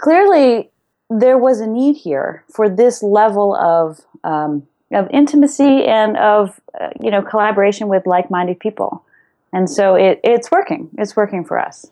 clearly 0.00 0.70
there 1.10 1.36
was 1.36 1.60
a 1.60 1.66
need 1.66 1.96
here 1.96 2.44
for 2.48 2.68
this 2.68 3.02
level 3.02 3.54
of 3.56 4.00
um, 4.24 4.66
of 4.92 5.08
intimacy 5.10 5.84
and 5.84 6.16
of 6.16 6.60
uh, 6.80 6.90
you 7.00 7.10
know 7.10 7.22
collaboration 7.22 7.88
with 7.88 8.06
like-minded 8.06 8.60
people. 8.60 9.04
And 9.52 9.68
so 9.68 9.94
it, 9.94 10.20
it's 10.22 10.50
working. 10.50 10.90
It's 10.98 11.16
working 11.16 11.44
for 11.44 11.58
us. 11.58 11.90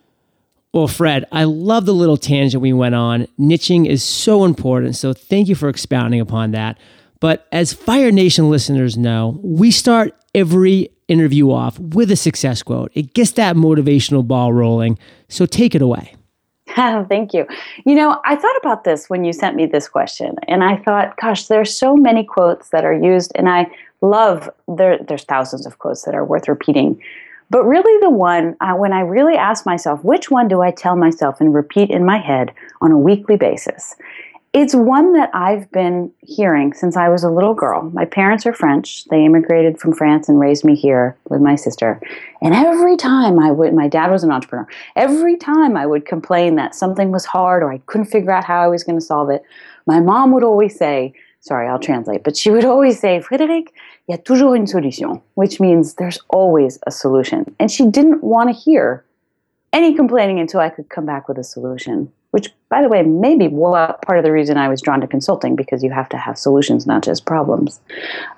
Well 0.73 0.89
fred 0.89 1.25
i 1.31 1.45
love 1.45 1.87
the 1.87 1.95
little 1.95 2.17
tangent 2.17 2.61
we 2.61 2.73
went 2.73 2.95
on. 2.95 3.27
Niching 3.39 3.87
is 3.87 4.03
so 4.03 4.45
important. 4.45 4.97
So 4.97 5.13
thank 5.13 5.49
you 5.49 5.55
for 5.55 5.69
expounding 5.69 6.21
upon 6.21 6.53
that 6.53 6.79
but 7.25 7.49
as 7.53 7.73
fire 7.73 8.13
nation 8.13 8.51
listeners 8.51 8.99
know 8.99 9.41
we 9.43 9.71
start 9.71 10.15
every 10.35 10.91
interview 11.09 11.51
off 11.51 11.79
with 11.79 12.11
a 12.11 12.17
success 12.17 12.63
quote 12.63 12.93
it 12.93 13.15
gets 13.15 13.31
that 13.31 13.57
motivational 13.57 14.29
ball 14.29 14.53
rolling 14.53 14.99
so 15.31 15.47
take 15.47 15.75
it 15.75 15.81
away 15.81 16.15
Thank 16.75 17.33
you. 17.33 17.47
You 17.87 17.95
know, 17.95 18.21
I 18.25 18.35
thought 18.35 18.57
about 18.57 18.83
this 18.83 19.09
when 19.09 19.23
you 19.25 19.33
sent 19.33 19.55
me 19.55 19.65
this 19.65 19.87
question, 19.87 20.35
and 20.49 20.65
I 20.65 20.79
thought, 20.79 21.17
gosh, 21.21 21.47
there's 21.47 21.73
so 21.73 21.95
many 21.95 22.25
quotes 22.25 22.71
that 22.71 22.85
are 22.85 22.93
used, 22.93 23.31
and 23.37 23.49
I 23.49 23.71
love 24.01 24.51
there. 24.67 24.99
There's 24.99 25.23
thousands 25.25 25.67
of 25.67 25.79
quotes 25.79 26.03
that 26.03 26.17
are 26.17 26.25
worth 26.25 26.49
repeating, 26.49 27.01
but 27.51 27.65
really, 27.65 28.01
the 28.01 28.11
one 28.11 28.57
uh, 28.61 28.73
when 28.75 28.93
I 28.93 29.01
really 29.01 29.37
ask 29.37 29.67
myself, 29.67 30.03
which 30.03 30.31
one 30.31 30.49
do 30.49 30.63
I 30.63 30.73
tell 30.73 30.97
myself 30.97 31.41
and 31.41 31.55
repeat 31.55 31.91
in 31.91 32.05
my 32.05 32.19
head 32.19 32.53
on 32.81 32.91
a 32.91 32.99
weekly 32.99 33.37
basis? 33.37 33.95
It's 34.55 34.73
one 34.73 35.15
that 35.15 35.31
I've 35.35 35.69
been 35.73 36.13
hearing 36.21 36.75
since 36.75 36.97
I 36.97 37.09
was 37.09 37.25
a 37.25 37.29
little 37.29 37.55
girl. 37.55 37.91
My 37.93 38.05
parents 38.05 38.47
are 38.47 38.53
French. 38.53 39.05
They 39.07 39.25
immigrated 39.25 39.81
from 39.81 39.93
France 39.93 40.29
and 40.29 40.39
raised 40.39 40.65
me 40.65 40.77
here 40.77 41.17
with 41.29 41.41
my 41.41 41.57
sister. 41.57 42.01
And 42.41 42.55
every 42.55 42.97
time 42.97 43.41
I 43.41 43.51
would, 43.51 43.75
my 43.75 43.89
dad 43.89 44.13
was 44.13 44.23
an 44.23 44.31
entrepreneur. 44.31 44.69
Every 44.95 45.37
time 45.37 45.77
I 45.77 45.87
would 45.87 46.07
complain 46.07 46.55
that 46.55 46.77
something 46.77 47.11
was 47.11 47.25
hard 47.25 47.65
or 47.65 47.73
I 47.73 47.79
couldn't 47.87 48.07
figure 48.07 48.31
out 48.31 48.45
how 48.45 48.63
I 48.63 48.69
was 48.69 48.85
going 48.85 48.97
to 48.97 49.05
solve 49.05 49.29
it, 49.29 49.43
my 49.87 49.99
mom 49.99 50.31
would 50.31 50.45
always 50.45 50.79
say, 50.79 51.15
sorry, 51.41 51.67
I'll 51.67 51.81
translate, 51.81 52.23
but 52.23 52.37
she 52.37 52.53
would 52.53 52.65
always 52.65 53.01
say, 53.01 53.19
Frédérique, 53.19 53.71
il 54.07 54.13
y 54.13 54.15
a 54.15 54.19
toujours 54.19 54.55
une 54.55 54.69
solution, 54.69 55.21
which 55.35 55.59
means 55.59 55.95
there's 55.95 56.21
always 56.29 56.79
a 56.87 56.93
solution. 56.93 57.53
And 57.59 57.73
she 57.73 57.87
didn't 57.87 58.23
want 58.23 58.51
to 58.51 58.55
hear 58.55 59.05
any 59.73 59.97
complaining 59.97 60.39
until 60.39 60.61
I 60.61 60.69
could 60.69 60.91
come 60.91 61.07
back 61.07 61.27
with 61.27 61.39
a 61.39 61.45
solution 61.45 62.13
which, 62.35 62.53
by 62.69 62.83
the 62.83 62.89
way, 62.89 63.01
may 63.05 63.39
be 63.39 63.49
part 63.49 64.19
of 64.19 64.25
the 64.25 64.33
reason 64.33 64.57
I 64.57 64.69
was 64.69 64.83
drawn 64.83 65.01
to 65.03 65.07
consulting 65.07 65.55
because 65.55 65.85
you 65.85 65.93
have 65.93 66.09
to 66.09 66.17
have 66.17 66.37
solutions, 66.37 66.85
not 66.85 67.05
just 67.05 67.27
problems. 67.27 67.79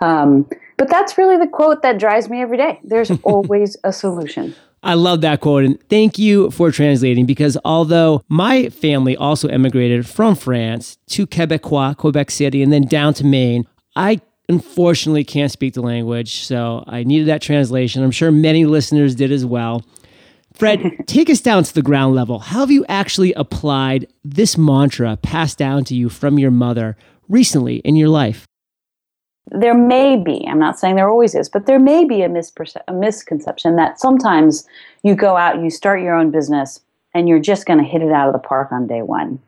Um, 0.02 0.46
but 0.76 0.90
that's 0.90 1.16
really 1.16 1.38
the 1.38 1.46
quote 1.46 1.80
that 1.80 1.98
drives 1.98 2.28
me 2.28 2.42
every 2.42 2.58
day. 2.58 2.78
There's 2.84 3.10
always 3.22 3.74
a 3.84 3.94
solution. 3.94 4.54
I 4.82 4.92
love 4.92 5.22
that 5.22 5.40
quote. 5.40 5.64
And 5.64 5.80
thank 5.88 6.18
you 6.18 6.50
for 6.50 6.70
translating 6.70 7.24
because 7.24 7.56
although 7.64 8.22
my 8.28 8.68
family 8.68 9.16
also 9.16 9.48
emigrated 9.48 10.06
from 10.06 10.34
France 10.34 10.98
to 11.12 11.26
Quebecois, 11.26 11.96
Quebec 11.96 12.30
City, 12.30 12.62
and 12.62 12.70
then 12.70 12.82
down 12.82 13.14
to 13.14 13.24
Maine, 13.24 13.66
I 13.96 14.20
unfortunately 14.50 15.24
can't 15.24 15.50
speak 15.50 15.72
the 15.72 15.80
language. 15.80 16.40
So 16.44 16.84
I 16.86 17.02
needed 17.02 17.28
that 17.28 17.40
translation. 17.40 18.02
I'm 18.02 18.10
sure 18.10 18.30
many 18.30 18.66
listeners 18.66 19.14
did 19.14 19.32
as 19.32 19.46
well. 19.46 19.86
Fred, 20.56 20.80
take 21.06 21.30
us 21.30 21.40
down 21.40 21.64
to 21.64 21.74
the 21.74 21.82
ground 21.82 22.14
level. 22.14 22.38
How 22.38 22.60
have 22.60 22.70
you 22.70 22.84
actually 22.88 23.32
applied 23.34 24.08
this 24.24 24.56
mantra 24.56 25.16
passed 25.18 25.58
down 25.58 25.84
to 25.84 25.94
you 25.94 26.08
from 26.08 26.38
your 26.38 26.50
mother 26.50 26.96
recently 27.28 27.76
in 27.76 27.96
your 27.96 28.08
life? 28.08 28.46
There 29.50 29.74
may 29.74 30.16
be, 30.16 30.44
I'm 30.48 30.58
not 30.58 30.78
saying 30.78 30.96
there 30.96 31.08
always 31.08 31.34
is, 31.34 31.48
but 31.48 31.66
there 31.66 31.78
may 31.78 32.04
be 32.04 32.22
a, 32.22 32.28
misperce- 32.28 32.82
a 32.88 32.92
misconception 32.92 33.76
that 33.76 34.00
sometimes 34.00 34.66
you 35.04 35.14
go 35.14 35.36
out, 35.36 35.62
you 35.62 35.70
start 35.70 36.02
your 36.02 36.16
own 36.16 36.32
business, 36.32 36.80
and 37.14 37.28
you're 37.28 37.38
just 37.38 37.64
going 37.64 37.78
to 37.78 37.84
hit 37.84 38.02
it 38.02 38.10
out 38.10 38.26
of 38.26 38.32
the 38.32 38.40
park 38.40 38.72
on 38.72 38.88
day 38.88 39.02
one. 39.02 39.38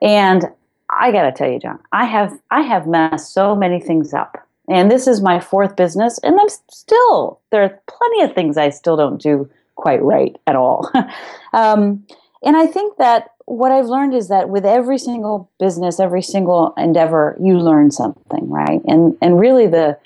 And 0.00 0.44
I 0.88 1.12
got 1.12 1.24
to 1.24 1.32
tell 1.32 1.50
you, 1.50 1.58
John, 1.58 1.78
I 1.92 2.06
have 2.06 2.38
I 2.50 2.62
have 2.62 2.86
messed 2.86 3.34
so 3.34 3.54
many 3.54 3.80
things 3.80 4.14
up. 4.14 4.46
And 4.68 4.90
this 4.90 5.06
is 5.06 5.20
my 5.20 5.40
fourth 5.40 5.76
business, 5.76 6.18
and 6.22 6.40
I'm 6.40 6.48
still 6.70 7.40
there 7.50 7.62
are 7.62 7.80
plenty 7.86 8.22
of 8.22 8.34
things 8.34 8.56
I 8.56 8.70
still 8.70 8.96
don't 8.96 9.20
do 9.20 9.48
quite 9.76 10.02
right 10.02 10.36
at 10.46 10.56
all. 10.56 10.90
um, 11.52 12.04
and 12.42 12.56
I 12.56 12.66
think 12.66 12.98
that 12.98 13.30
what 13.46 13.72
I've 13.72 13.86
learned 13.86 14.14
is 14.14 14.28
that 14.28 14.48
with 14.48 14.64
every 14.64 14.98
single 14.98 15.50
business, 15.58 16.00
every 16.00 16.22
single 16.22 16.72
endeavor, 16.76 17.36
you 17.40 17.58
learn 17.58 17.90
something, 17.90 18.48
right? 18.48 18.80
And 18.86 19.16
and 19.20 19.38
really 19.38 19.66
the 19.66 19.98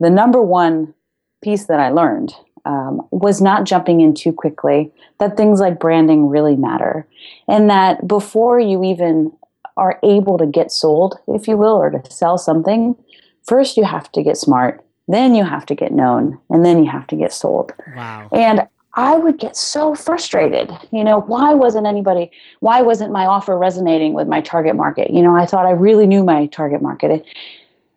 the 0.00 0.10
number 0.10 0.42
one 0.42 0.94
piece 1.42 1.66
that 1.66 1.80
I 1.80 1.90
learned 1.90 2.34
um, 2.64 3.02
was 3.10 3.40
not 3.40 3.64
jumping 3.64 4.00
in 4.00 4.14
too 4.14 4.32
quickly. 4.32 4.90
That 5.18 5.36
things 5.36 5.60
like 5.60 5.78
branding 5.78 6.28
really 6.28 6.56
matter, 6.56 7.06
and 7.48 7.70
that 7.70 8.06
before 8.06 8.58
you 8.58 8.82
even 8.84 9.32
are 9.76 9.98
able 10.02 10.38
to 10.38 10.46
get 10.46 10.70
sold, 10.70 11.18
if 11.28 11.48
you 11.48 11.56
will, 11.56 11.74
or 11.74 11.90
to 11.90 12.10
sell 12.10 12.36
something, 12.36 12.94
first 13.44 13.76
you 13.76 13.84
have 13.84 14.10
to 14.12 14.22
get 14.22 14.36
smart, 14.36 14.84
then 15.08 15.34
you 15.34 15.44
have 15.44 15.66
to 15.66 15.74
get 15.74 15.92
known, 15.92 16.38
and 16.50 16.64
then 16.64 16.82
you 16.84 16.90
have 16.90 17.06
to 17.06 17.16
get 17.16 17.32
sold. 17.32 17.72
Wow. 17.96 18.28
And 18.32 18.68
I 18.94 19.16
would 19.16 19.38
get 19.38 19.56
so 19.56 19.94
frustrated. 19.94 20.70
You 20.90 21.02
know, 21.02 21.20
why 21.20 21.54
wasn't 21.54 21.86
anybody, 21.86 22.30
why 22.60 22.82
wasn't 22.82 23.12
my 23.12 23.24
offer 23.24 23.56
resonating 23.56 24.12
with 24.12 24.28
my 24.28 24.40
target 24.40 24.76
market? 24.76 25.10
You 25.10 25.22
know, 25.22 25.34
I 25.34 25.46
thought 25.46 25.66
I 25.66 25.70
really 25.70 26.06
knew 26.06 26.24
my 26.24 26.46
target 26.46 26.82
market. 26.82 27.24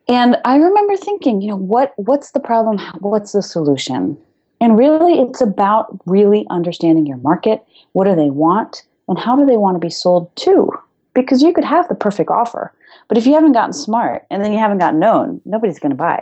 And 0.08 0.38
I 0.46 0.56
remember 0.56 0.96
thinking, 0.96 1.42
you 1.42 1.50
know, 1.50 1.58
what 1.58 1.94
what's 1.98 2.32
the 2.32 2.40
problem? 2.40 2.78
What's 3.00 3.32
the 3.34 3.42
solution? 3.42 4.18
And 4.62 4.78
really 4.78 5.20
it's 5.20 5.42
about 5.42 6.00
really 6.06 6.46
understanding 6.50 7.06
your 7.06 7.18
market. 7.18 7.64
What 7.94 8.06
do 8.06 8.16
they 8.16 8.30
want? 8.30 8.84
And 9.08 9.20
how 9.20 9.36
do 9.36 9.46
they 9.46 9.58
want 9.58 9.76
to 9.76 9.80
be 9.80 9.90
sold 9.90 10.34
to? 10.38 10.72
Because 11.14 11.42
you 11.42 11.54
could 11.54 11.66
have 11.66 11.88
the 11.88 11.96
perfect 11.96 12.30
offer. 12.30 12.72
But 13.08 13.18
if 13.18 13.26
you 13.26 13.34
haven't 13.34 13.54
gotten 13.54 13.74
smart 13.74 14.26
and 14.30 14.44
then 14.44 14.52
you 14.52 14.60
haven't 14.60 14.80
gotten 14.80 15.00
known, 15.00 15.42
nobody's 15.46 15.80
going 15.80 15.92
to 15.92 15.96
buy. 15.96 16.20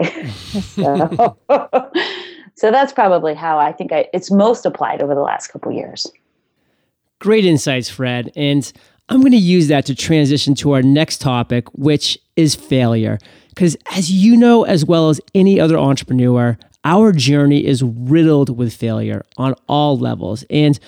so 2.55 2.72
that's 2.72 2.93
probably 2.93 3.33
how 3.33 3.57
I 3.57 3.72
think 3.72 3.91
I, 3.91 4.07
it's 4.13 4.31
most 4.31 4.65
applied 4.65 5.01
over 5.01 5.15
the 5.15 5.22
last 5.22 5.48
couple 5.48 5.72
years. 5.72 6.12
Great 7.19 7.45
insights, 7.45 7.89
Fred. 7.89 8.31
And 8.36 8.72
I'm 9.10 9.22
going 9.22 9.31
to 9.31 9.38
use 9.38 9.67
that 9.69 9.86
to 9.88 9.95
transition 9.95 10.55
to 10.55 10.72
our 10.74 10.81
next 10.81 11.19
topic, 11.19 11.67
which 11.74 12.17
is 12.36 12.55
failure. 12.55 13.17
Because 13.50 13.77
as 13.91 14.12
you 14.12 14.38
know, 14.38 14.63
as 14.63 14.86
well 14.86 15.10
as 15.10 15.19
any 15.33 15.60
other 15.60 15.77
entrepreneur, 15.77 16.57
our 16.83 17.12
journey 17.12 17.65
is 17.65 17.83
riddled 17.83 18.55
with 18.57 18.74
failure 18.74 19.24
on 19.38 19.55
all 19.67 19.98
levels. 19.98 20.43
And 20.50 20.79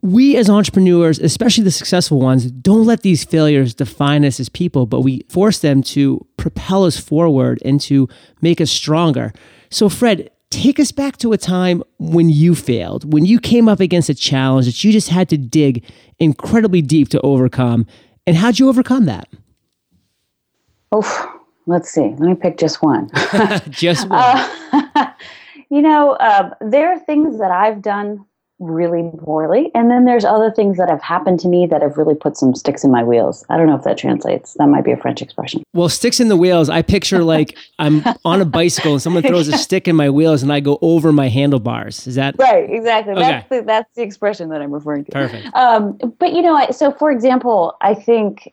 we 0.00 0.36
as 0.36 0.50
entrepreneurs, 0.50 1.18
especially 1.18 1.64
the 1.64 1.70
successful 1.70 2.20
ones, 2.20 2.50
don't 2.50 2.84
let 2.84 3.00
these 3.00 3.24
failures 3.24 3.74
define 3.74 4.24
us 4.24 4.38
as 4.38 4.48
people, 4.48 4.84
but 4.84 5.00
we 5.00 5.24
force 5.28 5.60
them 5.60 5.82
to 5.82 6.24
propel 6.36 6.84
us 6.84 6.98
forward 6.98 7.58
and 7.64 7.80
to 7.82 8.08
make 8.42 8.60
us 8.60 8.70
stronger. 8.70 9.32
So, 9.70 9.88
Fred, 9.88 10.30
take 10.54 10.78
us 10.78 10.92
back 10.92 11.16
to 11.18 11.32
a 11.32 11.38
time 11.38 11.82
when 11.98 12.30
you 12.30 12.54
failed, 12.54 13.12
when 13.12 13.26
you 13.26 13.40
came 13.40 13.68
up 13.68 13.80
against 13.80 14.08
a 14.08 14.14
challenge 14.14 14.66
that 14.66 14.84
you 14.84 14.92
just 14.92 15.08
had 15.08 15.28
to 15.30 15.36
dig 15.36 15.84
incredibly 16.18 16.80
deep 16.80 17.08
to 17.08 17.20
overcome. 17.22 17.86
And 18.26 18.36
how'd 18.36 18.58
you 18.58 18.68
overcome 18.68 19.06
that? 19.06 19.28
Oh, 20.92 21.40
let's 21.66 21.90
see. 21.90 22.14
Let 22.18 22.20
me 22.20 22.34
pick 22.34 22.56
just 22.56 22.82
one. 22.82 23.10
just 23.70 24.08
one. 24.08 24.20
Uh, 24.22 25.12
you 25.70 25.82
know, 25.82 26.12
uh, 26.12 26.54
there 26.60 26.92
are 26.92 27.00
things 27.00 27.38
that 27.40 27.50
I've 27.50 27.82
done 27.82 28.24
really 28.60 29.10
poorly. 29.18 29.70
And 29.74 29.90
then 29.90 30.04
there's 30.04 30.24
other 30.24 30.50
things 30.50 30.76
that 30.76 30.88
have 30.88 31.02
happened 31.02 31.40
to 31.40 31.48
me 31.48 31.66
that 31.66 31.82
have 31.82 31.96
really 31.96 32.14
put 32.14 32.36
some 32.36 32.54
sticks 32.54 32.84
in 32.84 32.90
my 32.90 33.02
wheels. 33.02 33.44
I 33.48 33.56
don't 33.56 33.66
know 33.66 33.74
if 33.74 33.82
that 33.82 33.98
translates. 33.98 34.54
That 34.54 34.68
might 34.68 34.84
be 34.84 34.92
a 34.92 34.96
French 34.96 35.20
expression. 35.20 35.64
Well, 35.72 35.88
sticks 35.88 36.20
in 36.20 36.28
the 36.28 36.36
wheels, 36.36 36.68
I 36.68 36.82
picture 36.82 37.24
like 37.24 37.56
I'm 37.78 38.04
on 38.24 38.40
a 38.40 38.44
bicycle 38.44 38.92
and 38.92 39.02
someone 39.02 39.22
throws 39.22 39.48
a 39.48 39.58
stick 39.58 39.88
in 39.88 39.96
my 39.96 40.08
wheels 40.08 40.42
and 40.42 40.52
I 40.52 40.60
go 40.60 40.78
over 40.82 41.12
my 41.12 41.28
handlebars. 41.28 42.06
Is 42.06 42.14
that 42.14 42.36
right? 42.38 42.70
Exactly. 42.70 43.14
Okay. 43.14 43.22
That's 43.22 43.48
the, 43.48 43.62
that's 43.62 43.94
the 43.96 44.02
expression 44.02 44.48
that 44.50 44.62
I'm 44.62 44.72
referring 44.72 45.04
to. 45.06 45.12
Perfect. 45.12 45.54
Um, 45.54 45.98
but 46.18 46.32
you 46.32 46.42
know, 46.42 46.66
so 46.70 46.92
for 46.92 47.10
example, 47.10 47.76
I 47.80 47.94
think 47.94 48.52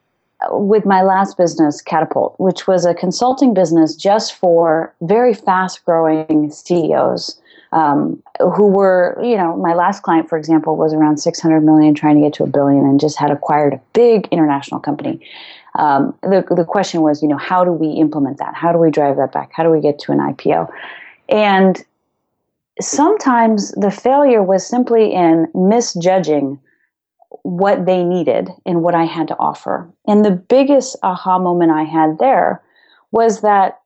with 0.49 0.85
my 0.85 1.03
last 1.03 1.37
business, 1.37 1.81
Catapult, 1.81 2.35
which 2.39 2.65
was 2.65 2.85
a 2.85 2.95
consulting 2.95 3.53
business 3.53 3.95
just 3.95 4.33
for 4.33 4.93
very 5.01 5.35
fast 5.35 5.85
growing 5.85 6.49
CEOs 6.49 7.39
um, 7.71 8.21
who 8.39 8.67
were, 8.67 9.17
you 9.23 9.37
know, 9.37 9.55
my 9.55 9.73
last 9.73 10.03
client, 10.03 10.27
for 10.27 10.37
example, 10.37 10.75
was 10.75 10.93
around 10.93 11.17
600 11.17 11.61
million, 11.61 11.95
trying 11.95 12.15
to 12.15 12.21
get 12.21 12.33
to 12.33 12.43
a 12.43 12.47
billion, 12.47 12.83
and 12.85 12.99
just 12.99 13.17
had 13.17 13.31
acquired 13.31 13.73
a 13.73 13.81
big 13.93 14.27
international 14.31 14.79
company. 14.79 15.19
Um, 15.75 16.13
the, 16.21 16.45
the 16.55 16.65
question 16.65 17.01
was, 17.01 17.21
you 17.21 17.29
know, 17.29 17.37
how 17.37 17.63
do 17.63 17.71
we 17.71 17.87
implement 17.91 18.39
that? 18.39 18.55
How 18.55 18.73
do 18.73 18.77
we 18.77 18.91
drive 18.91 19.15
that 19.17 19.31
back? 19.31 19.51
How 19.53 19.63
do 19.63 19.69
we 19.69 19.79
get 19.79 19.99
to 19.99 20.11
an 20.11 20.19
IPO? 20.19 20.69
And 21.29 21.81
sometimes 22.81 23.71
the 23.71 23.91
failure 23.91 24.43
was 24.43 24.67
simply 24.67 25.13
in 25.13 25.47
misjudging 25.53 26.59
what 27.43 27.85
they 27.85 28.03
needed 28.03 28.49
and 28.65 28.83
what 28.83 28.95
I 28.95 29.05
had 29.05 29.29
to 29.29 29.37
offer. 29.39 29.89
And 30.07 30.25
the 30.25 30.31
biggest 30.31 30.97
aha 31.03 31.39
moment 31.39 31.71
I 31.71 31.83
had 31.83 32.19
there 32.19 32.61
was 33.11 33.41
that 33.41 33.79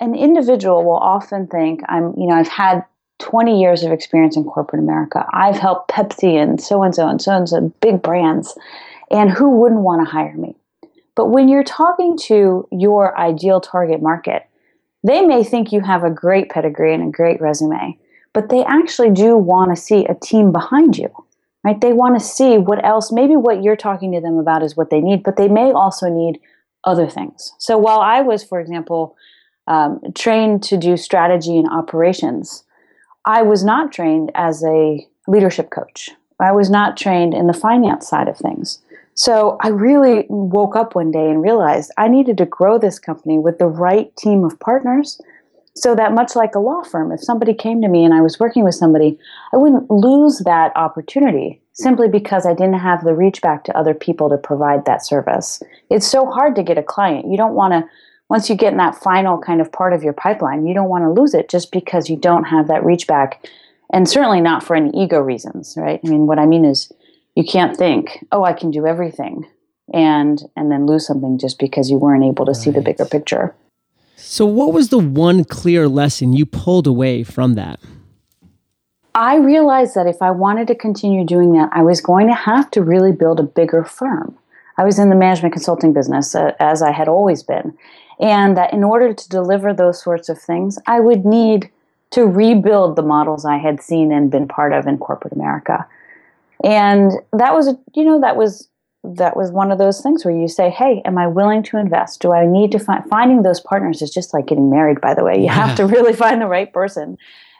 an 0.00 0.14
individual 0.14 0.84
will 0.84 0.96
often 0.96 1.46
think 1.46 1.82
I'm, 1.88 2.14
you 2.16 2.26
know, 2.26 2.34
I've 2.34 2.48
had 2.48 2.84
20 3.18 3.60
years 3.60 3.82
of 3.82 3.92
experience 3.92 4.36
in 4.36 4.44
corporate 4.44 4.82
America. 4.82 5.26
I've 5.32 5.58
helped 5.58 5.90
Pepsi 5.90 6.40
and 6.40 6.60
so 6.60 6.82
and 6.82 6.94
so 6.94 7.08
and 7.08 7.20
so 7.20 7.32
and 7.32 7.48
so 7.48 7.72
big 7.80 8.02
brands. 8.02 8.56
And 9.10 9.30
who 9.30 9.50
wouldn't 9.50 9.80
want 9.80 10.06
to 10.06 10.10
hire 10.10 10.34
me? 10.34 10.54
But 11.14 11.26
when 11.26 11.48
you're 11.48 11.64
talking 11.64 12.16
to 12.24 12.68
your 12.70 13.18
ideal 13.18 13.60
target 13.60 14.00
market, 14.00 14.46
they 15.02 15.22
may 15.22 15.42
think 15.42 15.72
you 15.72 15.80
have 15.80 16.04
a 16.04 16.10
great 16.10 16.48
pedigree 16.48 16.94
and 16.94 17.02
a 17.02 17.10
great 17.10 17.40
resume, 17.40 17.98
but 18.32 18.50
they 18.50 18.64
actually 18.64 19.10
do 19.10 19.36
want 19.36 19.74
to 19.74 19.80
see 19.80 20.04
a 20.06 20.14
team 20.14 20.52
behind 20.52 20.96
you. 20.96 21.10
Right? 21.64 21.80
They 21.80 21.92
want 21.92 22.18
to 22.18 22.24
see 22.24 22.56
what 22.56 22.84
else, 22.84 23.10
maybe 23.10 23.36
what 23.36 23.62
you're 23.62 23.76
talking 23.76 24.12
to 24.12 24.20
them 24.20 24.38
about 24.38 24.62
is 24.62 24.76
what 24.76 24.90
they 24.90 25.00
need, 25.00 25.24
but 25.24 25.36
they 25.36 25.48
may 25.48 25.72
also 25.72 26.08
need 26.08 26.40
other 26.84 27.08
things. 27.08 27.52
So 27.58 27.76
while 27.76 27.98
I 27.98 28.20
was, 28.20 28.44
for 28.44 28.60
example, 28.60 29.16
um, 29.66 30.00
trained 30.14 30.62
to 30.64 30.76
do 30.76 30.96
strategy 30.96 31.58
and 31.58 31.68
operations, 31.68 32.64
I 33.24 33.42
was 33.42 33.64
not 33.64 33.92
trained 33.92 34.30
as 34.34 34.64
a 34.64 35.06
leadership 35.26 35.70
coach. 35.70 36.10
I 36.40 36.52
was 36.52 36.70
not 36.70 36.96
trained 36.96 37.34
in 37.34 37.46
the 37.46 37.52
finance 37.52 38.08
side 38.08 38.28
of 38.28 38.36
things. 38.36 38.80
So 39.14 39.58
I 39.60 39.68
really 39.68 40.26
woke 40.28 40.76
up 40.76 40.94
one 40.94 41.10
day 41.10 41.28
and 41.28 41.42
realized 41.42 41.90
I 41.98 42.06
needed 42.06 42.38
to 42.38 42.46
grow 42.46 42.78
this 42.78 42.98
company 42.98 43.38
with 43.38 43.58
the 43.58 43.66
right 43.66 44.14
team 44.16 44.44
of 44.44 44.60
partners 44.60 45.20
so 45.74 45.94
that 45.94 46.12
much 46.12 46.36
like 46.36 46.54
a 46.54 46.60
law 46.60 46.82
firm, 46.82 47.12
if 47.12 47.22
somebody 47.22 47.54
came 47.54 47.80
to 47.82 47.88
me 47.88 48.04
and 48.04 48.14
I 48.14 48.20
was 48.20 48.40
working 48.40 48.64
with 48.64 48.74
somebody, 48.74 49.18
I 49.52 49.56
wouldn't 49.56 49.90
lose 49.90 50.38
that 50.44 50.72
opportunity 50.76 51.60
simply 51.72 52.08
because 52.08 52.46
I 52.46 52.54
didn't 52.54 52.78
have 52.78 53.04
the 53.04 53.14
reach 53.14 53.40
back 53.40 53.64
to 53.64 53.76
other 53.76 53.94
people 53.94 54.28
to 54.28 54.36
provide 54.36 54.84
that 54.84 55.04
service. 55.04 55.62
It's 55.90 56.06
so 56.06 56.26
hard 56.26 56.56
to 56.56 56.62
get 56.62 56.78
a 56.78 56.82
client. 56.82 57.30
You 57.30 57.36
don't 57.36 57.54
want 57.54 57.72
to 57.72 57.84
once 58.28 58.50
you 58.50 58.56
get 58.56 58.72
in 58.72 58.78
that 58.78 58.94
final 58.94 59.38
kind 59.38 59.60
of 59.60 59.72
part 59.72 59.92
of 59.92 60.02
your 60.02 60.12
pipeline, 60.12 60.66
you 60.66 60.74
don't 60.74 60.88
want 60.88 61.04
to 61.04 61.20
lose 61.20 61.34
it 61.34 61.48
just 61.48 61.72
because 61.72 62.10
you 62.10 62.16
don't 62.16 62.44
have 62.44 62.68
that 62.68 62.84
reach 62.84 63.06
back. 63.06 63.48
And 63.92 64.08
certainly 64.08 64.40
not 64.40 64.62
for 64.62 64.76
any 64.76 64.90
ego 64.90 65.18
reasons, 65.18 65.74
right? 65.76 66.00
I 66.04 66.08
mean, 66.08 66.26
what 66.26 66.38
I 66.38 66.44
mean 66.44 66.64
is 66.64 66.92
you 67.34 67.44
can't 67.44 67.76
think, 67.76 68.24
oh, 68.32 68.44
I 68.44 68.52
can 68.52 68.70
do 68.70 68.86
everything 68.86 69.46
and 69.94 70.42
and 70.56 70.70
then 70.70 70.84
lose 70.84 71.06
something 71.06 71.38
just 71.38 71.58
because 71.58 71.90
you 71.90 71.96
weren't 71.96 72.24
able 72.24 72.44
to 72.44 72.52
right. 72.52 72.60
see 72.60 72.70
the 72.70 72.82
bigger 72.82 73.06
picture. 73.06 73.54
So 74.16 74.44
what 74.44 74.74
was 74.74 74.90
the 74.90 74.98
one 74.98 75.44
clear 75.44 75.88
lesson 75.88 76.34
you 76.34 76.44
pulled 76.44 76.86
away 76.86 77.22
from 77.22 77.54
that? 77.54 77.80
I 79.14 79.36
realized 79.36 79.94
that 79.94 80.06
if 80.06 80.20
I 80.20 80.30
wanted 80.30 80.68
to 80.68 80.74
continue 80.74 81.24
doing 81.24 81.52
that, 81.54 81.70
I 81.72 81.82
was 81.82 82.00
going 82.00 82.26
to 82.28 82.34
have 82.34 82.70
to 82.72 82.82
really 82.82 83.12
build 83.12 83.40
a 83.40 83.42
bigger 83.42 83.84
firm. 83.84 84.36
I 84.76 84.84
was 84.84 84.98
in 84.98 85.08
the 85.08 85.16
management 85.16 85.54
consulting 85.54 85.92
business 85.92 86.34
uh, 86.34 86.52
as 86.60 86.82
I 86.82 86.92
had 86.92 87.08
always 87.08 87.42
been. 87.42 87.76
And 88.20 88.56
that 88.56 88.72
in 88.72 88.82
order 88.82 89.14
to 89.14 89.28
deliver 89.28 89.72
those 89.72 90.02
sorts 90.02 90.28
of 90.28 90.40
things, 90.40 90.78
I 90.86 91.00
would 91.00 91.24
need 91.24 91.70
to 92.10 92.26
rebuild 92.26 92.96
the 92.96 93.02
models 93.02 93.44
I 93.44 93.58
had 93.58 93.82
seen 93.82 94.12
and 94.12 94.30
been 94.30 94.48
part 94.48 94.72
of 94.72 94.86
in 94.86 94.98
corporate 94.98 95.34
America. 95.34 95.86
And 96.64 97.12
that 97.32 97.54
was, 97.54 97.74
you 97.94 98.04
know, 98.04 98.20
that 98.20 98.36
was 98.36 98.68
that 99.04 99.36
was 99.36 99.52
one 99.52 99.70
of 99.70 99.78
those 99.78 100.00
things 100.00 100.24
where 100.24 100.34
you 100.34 100.48
say, 100.48 100.70
"Hey, 100.70 101.02
am 101.04 101.18
I 101.18 101.28
willing 101.28 101.62
to 101.64 101.78
invest? 101.78 102.20
Do 102.20 102.32
I 102.32 102.46
need 102.46 102.72
to 102.72 102.78
find 102.78 103.04
finding 103.08 103.42
those 103.42 103.60
partners 103.60 104.02
is 104.02 104.10
just 104.10 104.34
like 104.34 104.46
getting 104.46 104.70
married. 104.70 105.00
By 105.00 105.14
the 105.14 105.24
way, 105.24 105.36
you 105.36 105.44
yeah. 105.44 105.52
have 105.52 105.76
to 105.76 105.86
really 105.86 106.12
find 106.24 106.42
the 106.42 106.46
right 106.46 106.72
person, 106.72 107.16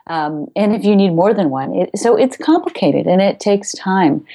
um, 0.08 0.48
and 0.56 0.74
if 0.74 0.84
you 0.84 0.96
need 0.96 1.10
more 1.14 1.32
than 1.32 1.50
one, 1.50 1.74
it, 1.74 1.90
so 1.96 2.16
it's 2.16 2.36
complicated 2.36 3.06
and 3.06 3.20
it 3.20 3.38
takes 3.38 3.72
time. 3.72 4.26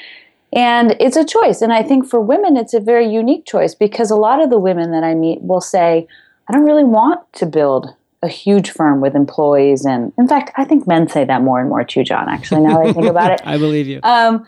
And 0.56 0.96
it's 1.00 1.18
a 1.18 1.26
choice. 1.26 1.62
And 1.62 1.74
I 1.74 1.82
think 1.82 2.08
for 2.08 2.22
women, 2.22 2.58
it's 2.58 2.74
a 2.74 2.80
very 2.80 3.08
unique 3.08 3.46
choice 3.46 3.74
because 3.74 4.12
a 4.12 4.16
lot 4.16 4.42
of 4.42 4.50
the 4.52 4.60
women 4.60 4.92
that 4.92 5.04
I 5.04 5.16
meet 5.16 5.42
will 5.42 5.62
say, 5.62 6.08
I 6.48 6.54
don't 6.54 6.64
really 6.64 6.84
want 6.84 7.22
to 7.34 7.46
build 7.46 7.94
a 8.22 8.28
huge 8.28 8.70
firm 8.70 9.02
with 9.02 9.16
employees. 9.16 9.84
And 9.84 10.14
in 10.18 10.28
fact, 10.28 10.52
I 10.56 10.64
think 10.64 10.88
men 10.88 11.10
say 11.10 11.26
that 11.26 11.42
more 11.42 11.60
and 11.60 11.70
more 11.70 11.84
too, 11.84 12.04
John, 12.04 12.30
actually, 12.30 12.62
now 12.62 12.78
that 12.78 12.88
I 12.88 12.94
think 12.94 13.08
about 13.08 13.32
it. 13.32 13.42
I 13.46 13.58
believe 13.58 13.88
you. 13.88 14.00
Um, 14.04 14.46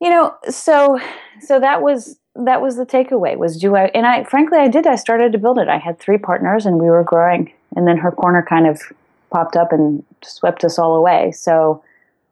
you 0.00 0.10
know, 0.10 0.34
so 0.48 1.00
so 1.40 1.58
that 1.58 1.80
was 1.80 2.18
that 2.34 2.60
was 2.60 2.76
the 2.76 2.84
takeaway 2.84 3.34
was 3.36 3.56
do 3.56 3.74
I 3.76 3.86
and 3.94 4.06
I 4.06 4.24
frankly 4.24 4.58
I 4.58 4.68
did 4.68 4.86
I 4.86 4.96
started 4.96 5.32
to 5.32 5.38
build 5.38 5.58
it. 5.58 5.68
I 5.68 5.78
had 5.78 5.98
three 5.98 6.18
partners 6.18 6.66
and 6.66 6.78
we 6.78 6.90
were 6.90 7.02
growing 7.02 7.50
and 7.74 7.88
then 7.88 7.96
her 7.96 8.12
corner 8.12 8.44
kind 8.46 8.66
of 8.66 8.80
popped 9.30 9.56
up 9.56 9.72
and 9.72 10.04
swept 10.22 10.62
us 10.62 10.78
all 10.78 10.94
away. 10.96 11.32
So, 11.32 11.82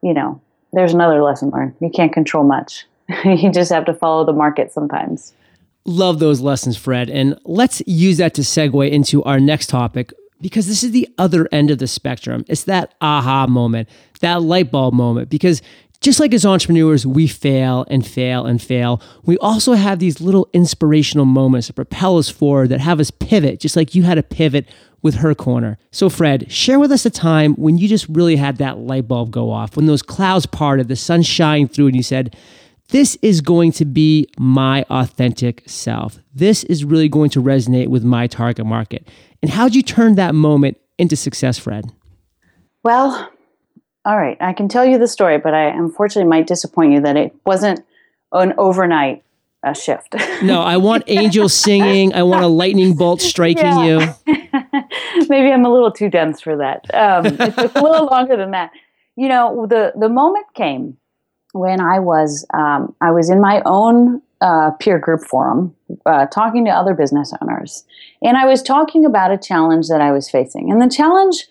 you 0.03 0.13
know, 0.13 0.39
there's 0.73 0.93
another 0.93 1.23
lesson 1.23 1.49
learned. 1.49 1.75
You 1.81 1.89
can't 1.89 2.13
control 2.13 2.43
much 2.43 2.85
you 3.25 3.51
just 3.51 3.71
have 3.71 3.85
to 3.85 3.93
follow 3.93 4.25
the 4.25 4.33
market 4.33 4.71
sometimes. 4.71 5.33
Love 5.85 6.19
those 6.19 6.41
lessons, 6.41 6.75
Fred. 6.77 7.09
And 7.09 7.39
let's 7.45 7.81
use 7.85 8.17
that 8.17 8.33
to 8.35 8.41
segue 8.41 8.89
into 8.89 9.23
our 9.23 9.39
next 9.39 9.67
topic 9.67 10.11
because 10.41 10.67
this 10.67 10.83
is 10.83 10.91
the 10.91 11.07
other 11.17 11.47
end 11.51 11.69
of 11.71 11.77
the 11.77 11.87
spectrum. 11.87 12.43
It's 12.47 12.63
that 12.63 12.95
aha 13.01 13.45
moment, 13.47 13.87
that 14.21 14.41
light 14.41 14.71
bulb 14.71 14.95
moment. 14.95 15.29
Because 15.29 15.61
just 16.01 16.19
like 16.19 16.33
as 16.33 16.45
entrepreneurs, 16.45 17.05
we 17.05 17.27
fail 17.27 17.85
and 17.89 18.05
fail 18.05 18.45
and 18.45 18.61
fail. 18.61 19.01
We 19.23 19.37
also 19.37 19.73
have 19.73 19.99
these 19.99 20.19
little 20.19 20.49
inspirational 20.53 21.25
moments 21.25 21.67
that 21.67 21.73
propel 21.73 22.17
us 22.17 22.29
forward, 22.29 22.69
that 22.69 22.81
have 22.81 22.99
us 22.99 23.11
pivot, 23.11 23.59
just 23.59 23.75
like 23.75 23.95
you 23.95 24.03
had 24.03 24.17
a 24.17 24.23
pivot 24.23 24.67
with 25.01 25.15
her 25.15 25.35
corner. 25.35 25.77
So, 25.91 26.09
Fred, 26.09 26.51
share 26.51 26.79
with 26.79 26.91
us 26.91 27.05
a 27.05 27.11
time 27.11 27.53
when 27.55 27.77
you 27.77 27.87
just 27.87 28.07
really 28.09 28.35
had 28.35 28.57
that 28.57 28.79
light 28.79 29.07
bulb 29.07 29.31
go 29.31 29.51
off, 29.51 29.75
when 29.75 29.85
those 29.85 30.01
clouds 30.01 30.45
parted, 30.45 30.87
the 30.87 30.95
sun 30.95 31.21
shined 31.21 31.71
through, 31.71 31.87
and 31.87 31.95
you 31.95 32.03
said, 32.03 32.35
this 32.89 33.17
is 33.21 33.41
going 33.41 33.71
to 33.73 33.85
be 33.85 34.27
my 34.37 34.85
authentic 34.89 35.63
self. 35.65 36.19
This 36.33 36.63
is 36.65 36.85
really 36.85 37.09
going 37.09 37.29
to 37.31 37.41
resonate 37.41 37.87
with 37.87 38.03
my 38.03 38.27
target 38.27 38.65
market. 38.65 39.07
And 39.41 39.51
how'd 39.51 39.75
you 39.75 39.81
turn 39.81 40.15
that 40.15 40.35
moment 40.35 40.77
into 40.97 41.15
success, 41.15 41.57
Fred? 41.57 41.91
Well, 42.83 43.29
all 44.05 44.17
right. 44.17 44.37
I 44.39 44.53
can 44.53 44.69
tell 44.69 44.85
you 44.85 44.97
the 44.99 45.07
story, 45.07 45.39
but 45.39 45.53
I 45.53 45.63
unfortunately 45.65 46.29
might 46.29 46.47
disappoint 46.47 46.93
you 46.93 47.01
that 47.01 47.17
it 47.17 47.35
wasn't 47.45 47.83
an 48.31 48.53
overnight 48.57 49.23
uh, 49.63 49.73
shift. 49.73 50.15
no, 50.43 50.61
I 50.61 50.77
want 50.77 51.03
angels 51.07 51.53
singing. 51.53 52.13
I 52.13 52.21
want 52.23 52.43
a 52.43 52.47
lightning 52.47 52.95
bolt 52.95 53.21
striking 53.21 53.65
yeah. 53.65 54.13
you. 54.27 54.41
Maybe 55.27 55.51
I'm 55.51 55.65
a 55.65 55.73
little 55.73 55.91
too 55.91 56.09
dense 56.09 56.39
for 56.39 56.57
that. 56.57 56.93
Um, 56.93 57.25
it 57.25 57.55
took 57.55 57.75
a 57.75 57.81
little 57.81 58.05
longer 58.05 58.37
than 58.37 58.51
that. 58.51 58.71
You 59.15 59.29
know, 59.29 59.65
the 59.67 59.93
the 59.97 60.09
moment 60.09 60.45
came 60.53 60.97
when 61.55 61.79
I 61.79 61.99
was 61.99 62.45
um, 62.53 62.93
I 62.99 63.11
was 63.11 63.29
in 63.29 63.39
my 63.39 63.61
own 63.65 64.21
uh, 64.41 64.71
peer 64.71 64.99
group 64.99 65.21
forum 65.21 65.73
uh, 66.05 66.25
talking 66.25 66.65
to 66.65 66.71
other 66.71 66.93
business 66.93 67.33
owners, 67.41 67.85
and 68.21 68.35
I 68.35 68.45
was 68.45 68.61
talking 68.61 69.05
about 69.05 69.31
a 69.31 69.37
challenge 69.37 69.87
that 69.87 70.01
I 70.01 70.11
was 70.11 70.29
facing. 70.29 70.69
And 70.69 70.81
the 70.81 70.93
challenge, 70.93 71.47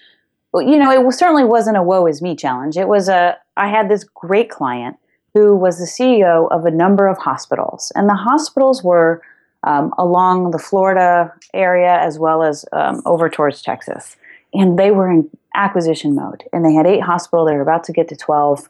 you 0.55 0.77
know, 0.77 0.91
it 0.91 1.13
certainly 1.15 1.45
wasn't 1.45 1.79
a 1.79 1.83
"woe 1.83 2.07
is 2.07 2.21
me" 2.21 2.37
challenge. 2.37 2.77
It 2.77 2.87
was 2.87 3.09
a 3.09 3.39
I 3.57 3.69
had 3.69 3.89
this 3.89 4.05
great 4.05 4.51
client 4.51 4.99
who 5.33 5.57
was 5.57 5.79
the 5.79 5.87
CEO 5.87 6.51
of 6.53 6.67
a 6.67 6.71
number 6.71 7.09
of 7.09 7.17
hospitals, 7.17 7.91
and 7.95 8.07
the 8.07 8.15
hospitals 8.15 8.85
were 8.85 9.23
um, 9.63 9.95
along 9.97 10.51
the 10.51 10.59
Florida 10.59 11.33
area 11.55 11.99
as 11.99 12.19
well 12.19 12.43
as 12.43 12.67
um, 12.73 13.01
over 13.07 13.31
towards 13.31 13.63
Texas, 13.63 14.17
and 14.53 14.79
they 14.79 14.91
were 14.91 15.11
in 15.11 15.31
acquisition 15.55 16.15
mode. 16.15 16.45
And 16.53 16.63
they 16.63 16.75
had 16.75 16.87
eight 16.87 17.01
hospitals; 17.01 17.49
they 17.49 17.55
were 17.55 17.63
about 17.63 17.85
to 17.85 17.93
get 17.93 18.09
to 18.09 18.17
twelve 18.17 18.69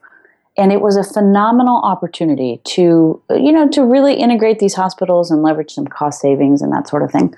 and 0.57 0.73
it 0.73 0.81
was 0.81 0.97
a 0.97 1.05
phenomenal 1.05 1.81
opportunity 1.83 2.61
to 2.65 3.21
you 3.31 3.53
know 3.53 3.69
to 3.69 3.85
really 3.85 4.15
integrate 4.15 4.59
these 4.59 4.75
hospitals 4.75 5.31
and 5.31 5.43
leverage 5.43 5.73
some 5.73 5.87
cost 5.87 6.21
savings 6.21 6.63
and 6.63 6.73
that 6.73 6.89
sort 6.89 7.03
of 7.03 7.11
thing. 7.11 7.35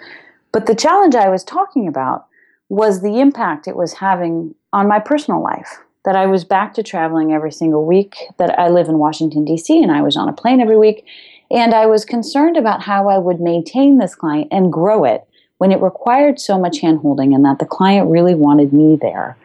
But 0.53 0.67
the 0.67 0.75
challenge 0.75 1.15
i 1.15 1.29
was 1.29 1.45
talking 1.45 1.89
about 1.89 2.27
was 2.69 3.03
the 3.03 3.21
impact 3.21 3.69
it 3.69 3.77
was 3.77 3.95
having 3.95 4.55
on 4.73 4.89
my 4.89 4.99
personal 4.99 5.43
life 5.43 5.79
that 6.05 6.17
i 6.17 6.27
was 6.27 6.45
back 6.45 6.75
to 6.75 6.83
traveling 6.83 7.33
every 7.33 7.53
single 7.53 7.85
week 7.85 8.17
that 8.39 8.59
i 8.59 8.69
live 8.69 8.89
in 8.89 8.99
washington 8.99 9.45
d.c 9.45 9.83
and 9.83 9.93
i 9.93 10.03
was 10.03 10.17
on 10.17 10.29
a 10.29 10.33
plane 10.33 10.61
every 10.61 10.79
week. 10.79 11.05
And 11.49 11.75
i 11.75 11.87
was 11.87 12.05
concerned 12.05 12.57
about 12.57 12.83
how 12.83 13.09
i 13.09 13.19
would 13.19 13.41
maintain 13.41 13.99
this 13.99 14.15
client 14.15 14.49
and 14.51 14.73
grow 14.73 15.05
it 15.05 15.27
when 15.59 15.73
it 15.73 15.81
required 15.81 16.41
so 16.41 16.59
much 16.59 16.81
handholding 16.81 17.35
and 17.35 17.45
that 17.45 17.61
the 17.61 17.67
client 17.67 18.11
really 18.11 18.35
wanted 18.35 18.73
me 18.73 18.97
there 19.01 19.37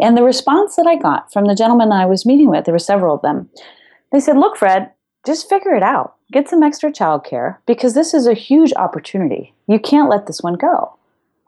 and 0.00 0.16
the 0.16 0.22
response 0.22 0.76
that 0.76 0.86
I 0.86 0.96
got 0.96 1.32
from 1.32 1.46
the 1.46 1.54
gentleman 1.54 1.92
I 1.92 2.06
was 2.06 2.26
meeting 2.26 2.50
with, 2.50 2.64
there 2.64 2.74
were 2.74 2.78
several 2.78 3.14
of 3.14 3.22
them, 3.22 3.48
they 4.12 4.20
said, 4.20 4.36
Look, 4.36 4.56
Fred, 4.56 4.90
just 5.24 5.48
figure 5.48 5.74
it 5.74 5.82
out. 5.82 6.14
Get 6.32 6.48
some 6.48 6.62
extra 6.62 6.92
childcare 6.92 7.58
because 7.66 7.94
this 7.94 8.14
is 8.14 8.26
a 8.26 8.34
huge 8.34 8.72
opportunity. 8.74 9.54
You 9.68 9.78
can't 9.78 10.10
let 10.10 10.26
this 10.26 10.42
one 10.42 10.54
go. 10.54 10.96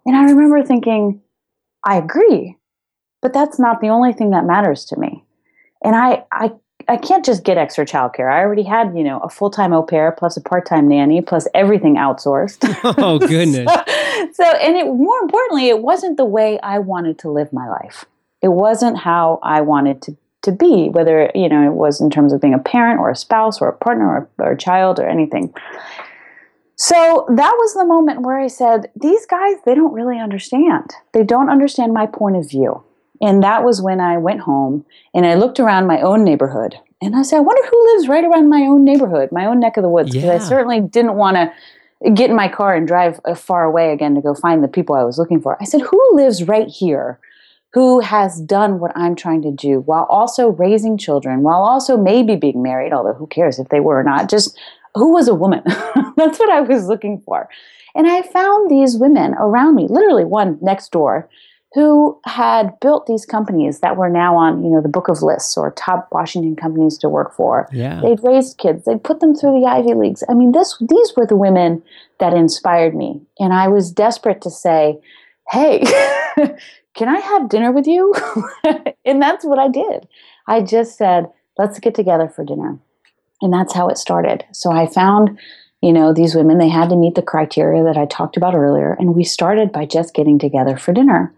And 0.07 0.17
I 0.17 0.25
remember 0.25 0.63
thinking, 0.63 1.21
I 1.85 1.97
agree, 1.97 2.57
but 3.23 3.33
that's 3.33 3.59
not 3.59 3.81
the 3.81 3.89
only 3.89 4.13
thing 4.13 4.31
that 4.31 4.45
matters 4.45 4.85
to 4.87 4.99
me. 4.99 5.25
And 5.85 5.95
I, 5.95 6.25
I, 6.33 6.53
I 6.89 6.97
can't 6.97 7.25
just 7.25 7.45
get 7.45 7.59
extra 7.59 7.85
childcare. 7.85 8.33
I 8.33 8.41
already 8.41 8.63
had, 8.63 8.97
you 8.97 9.05
know, 9.05 9.19
a 9.21 9.29
full 9.29 9.51
time 9.51 9.73
au 9.73 9.83
pair 9.83 10.13
plus 10.13 10.37
a 10.37 10.41
part 10.41 10.67
time 10.67 10.89
nanny 10.89 11.21
plus 11.21 11.47
everything 11.55 11.97
outsourced. 11.97 12.65
Oh 12.99 13.19
goodness! 13.19 13.71
so, 13.71 13.85
so, 14.33 14.45
and 14.45 14.77
it 14.77 14.87
more 14.87 15.19
importantly, 15.19 15.69
it 15.69 15.83
wasn't 15.83 16.17
the 16.17 16.25
way 16.25 16.59
I 16.61 16.79
wanted 16.79 17.19
to 17.21 17.31
live 17.31 17.53
my 17.53 17.69
life 17.69 18.07
it 18.43 18.49
wasn't 18.49 18.99
how 18.99 19.41
I 19.43 19.61
wanted 19.61 20.03
to, 20.03 20.17
to 20.43 20.53
be, 20.53 20.89
whether, 20.89 21.31
you 21.35 21.49
know, 21.49 21.67
it 21.67 21.75
was 21.75 22.01
in 22.01 22.11
terms 22.11 22.33
of 22.33 22.41
being 22.41 22.55
a 22.55 22.59
parent 22.59 23.01
or 23.01 23.11
a 23.11 23.17
spouse 23.17 23.61
or 23.61 23.69
a 23.69 23.77
partner 23.77 24.07
or, 24.07 24.31
or 24.39 24.53
a 24.53 24.57
child 24.57 24.99
or 24.99 25.09
anything. 25.09 25.53
So 26.77 27.27
that 27.29 27.53
was 27.59 27.75
the 27.75 27.85
moment 27.85 28.23
where 28.23 28.39
I 28.39 28.47
said, 28.47 28.91
these 28.95 29.27
guys, 29.27 29.57
they 29.67 29.75
don't 29.75 29.93
really 29.93 30.19
understand. 30.19 30.95
They 31.13 31.25
don't 31.25 31.51
understand 31.51 31.93
my 31.93 32.07
point 32.07 32.37
of 32.37 32.49
view. 32.49 32.85
And 33.21 33.43
that 33.43 33.65
was 33.65 33.83
when 33.83 34.01
I 34.01 34.17
went 34.17 34.41
home 34.41 34.85
and 35.13 35.27
I 35.27 35.35
looked 35.35 35.59
around 35.59 35.89
my 35.89 36.01
own 36.01 36.23
neighborhood 36.23 36.77
and 37.03 37.17
I 37.17 37.23
said, 37.23 37.39
I 37.39 37.41
wonder 37.41 37.69
who 37.69 37.95
lives 37.95 38.09
right 38.09 38.25
around 38.25 38.49
my 38.49 38.63
own 38.63 38.85
neighborhood, 38.85 39.31
my 39.33 39.47
own 39.47 39.59
neck 39.59 39.77
of 39.77 39.83
the 39.83 39.89
woods. 39.89 40.13
Because 40.13 40.25
yeah. 40.25 40.35
I 40.35 40.39
certainly 40.39 40.81
didn't 40.81 41.15
want 41.15 41.37
to 41.37 42.11
get 42.11 42.31
in 42.31 42.37
my 42.37 42.49
car 42.49 42.77
and 42.77 42.87
drive 42.87 43.19
uh, 43.25 43.35
far 43.35 43.65
away 43.65 43.93
again 43.93 44.15
to 44.15 44.21
go 44.21 44.35
find 44.35 44.63
the 44.63 44.69
people 44.69 44.95
I 44.95 45.03
was 45.03 45.19
looking 45.19 45.41
for. 45.41 45.61
I 45.61 45.65
said, 45.65 45.81
who 45.81 46.01
lives 46.13 46.45
right 46.45 46.69
here 46.69 47.19
who 47.75 48.01
has 48.01 48.41
done 48.41 48.81
what 48.81 48.93
I'm 48.97 49.15
trying 49.15 49.43
to 49.43 49.51
do 49.51 49.81
while 49.81 50.05
also 50.05 50.49
raising 50.49 50.97
children, 50.97 51.43
while 51.43 51.63
also 51.63 51.97
maybe 51.97 52.37
being 52.37 52.63
married, 52.63 52.93
although 52.93 53.15
who 53.15 53.27
cares 53.27 53.59
if 53.59 53.69
they 53.69 53.81
were 53.81 54.01
or 54.01 54.05
not, 54.05 54.31
just 54.31 54.59
who 54.95 55.13
was 55.13 55.29
a 55.29 55.35
woman? 55.35 55.63
That's 56.17 56.39
what 56.39 56.51
I 56.51 56.61
was 56.61 56.87
looking 56.87 57.23
for. 57.25 57.49
And 57.95 58.07
I 58.07 58.23
found 58.23 58.71
these 58.71 58.97
women 58.97 59.35
around 59.35 59.75
me, 59.75 59.87
literally 59.89 60.25
one 60.25 60.59
next 60.63 60.93
door, 60.93 61.29
who 61.75 62.19
had 62.25 62.79
built 62.81 63.07
these 63.07 63.27
companies 63.27 63.81
that 63.81 63.97
were 63.97 64.09
now 64.09 64.35
on, 64.35 64.65
you 64.65 64.71
know, 64.71 64.81
the 64.81 64.89
book 64.89 65.09
of 65.09 65.23
lists 65.23 65.57
or 65.57 65.71
top 65.73 66.09
Washington 66.11 66.57
companies 66.57 66.97
to 66.99 67.09
work 67.09 67.35
for. 67.37 67.69
Yeah. 67.73 68.01
They'd 68.01 68.23
raised 68.23 68.57
kids, 68.57 68.85
they'd 68.85 69.05
put 69.05 69.21
them 69.21 69.35
through 69.35 69.61
the 69.61 69.67
Ivy 69.67 69.95
Leagues. 69.95 70.25
I 70.29 70.35
mean, 70.35 70.53
this 70.53 70.77
these 70.89 71.13
were 71.15 71.27
the 71.27 71.37
women 71.37 71.83
that 72.21 72.33
inspired 72.33 72.95
me. 72.95 73.21
And 73.39 73.53
I 73.53 73.69
was 73.69 73.93
desperate 73.93 74.41
to 74.43 74.51
say, 74.51 74.99
hey, 75.51 75.85
can 76.99 77.09
I 77.09 77.21
have 77.21 77.49
dinner 77.49 77.71
with 77.71 77.87
you? 77.87 78.13
and 79.05 79.23
that's 79.23 79.45
what 79.45 79.61
I 79.61 79.69
did. 79.69 80.09
I 80.49 80.61
just 80.61 80.99
said, 80.99 81.31
let's 81.57 81.79
get 81.79 81.95
together 81.95 82.29
for 82.29 82.45
dinner. 82.45 82.77
And 83.41 83.53
that's 83.53 83.73
how 83.73 83.89
it 83.89 83.99
started. 83.99 84.45
So 84.53 84.73
I 84.73 84.89
found, 84.89 85.39
you 85.81 85.93
know, 85.93 86.13
these 86.13 86.35
women, 86.35 86.59
they 86.59 86.69
had 86.69 86.89
to 86.89 86.97
meet 86.97 87.15
the 87.15 87.23
criteria 87.23 87.85
that 87.85 87.97
I 87.97 88.07
talked 88.07 88.37
about 88.37 88.57
earlier. 88.57 88.97
And 88.99 89.15
we 89.15 89.23
started 89.23 89.71
by 89.71 89.87
just 89.87 90.13
getting 90.13 90.41
together 90.41 90.77
for 90.77 90.93
dinner. 90.93 91.33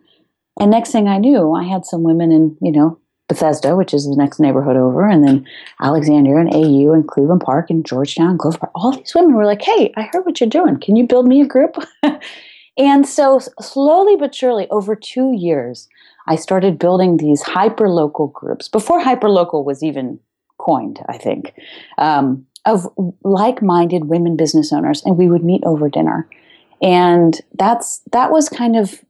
And 0.59 0.71
next 0.71 0.93
thing 0.93 1.09
I 1.09 1.19
knew, 1.19 1.53
I 1.53 1.65
had 1.65 1.85
some 1.85 2.05
women 2.05 2.33
in, 2.33 2.57
you 2.63 2.73
know, 2.73 2.99
Bethesda, 3.29 3.77
which 3.77 3.93
is 3.93 4.07
the 4.07 4.17
next 4.17 4.41
neighborhood 4.41 4.77
over, 4.77 5.07
and 5.09 5.25
then 5.25 5.47
Alexandria 5.81 6.41
and 6.41 6.53
AU 6.53 6.93
and 6.93 7.07
Cleveland 7.07 7.43
Park 7.43 7.71
and 7.71 7.87
Georgetown, 7.87 8.37
Glover 8.37 8.59
Park. 8.59 8.73
All 8.75 8.93
these 8.93 9.15
women 9.15 9.35
were 9.35 9.47
like, 9.47 9.63
hey, 9.63 9.93
I 9.97 10.09
heard 10.11 10.25
what 10.25 10.41
you're 10.41 10.51
doing. 10.51 10.81
Can 10.81 10.97
you 10.97 11.07
build 11.07 11.29
me 11.29 11.41
a 11.43 11.47
group? 11.47 11.77
And 12.81 13.07
so, 13.07 13.41
slowly 13.61 14.17
but 14.17 14.35
surely, 14.35 14.67
over 14.71 14.97
two 14.97 15.33
years, 15.33 15.87
I 16.27 16.37
started 16.37 16.79
building 16.79 17.19
these 17.19 17.43
hyper 17.43 17.91
local 17.91 18.29
groups 18.29 18.69
before 18.69 19.01
hyper 19.01 19.29
local 19.29 19.65
was 19.65 19.83
even 19.83 20.19
coined, 20.57 20.99
I 21.07 21.19
think, 21.19 21.53
um, 21.99 22.47
of 22.65 22.89
like 23.23 23.61
minded 23.61 24.07
women 24.07 24.35
business 24.35 24.73
owners. 24.73 25.03
And 25.05 25.19
we 25.19 25.29
would 25.29 25.45
meet 25.45 25.63
over 25.65 25.91
dinner. 25.91 26.27
And 26.81 27.39
that's 27.53 28.01
that 28.13 28.33
was 28.33 28.49
kind 28.49 28.77
of 28.77 29.05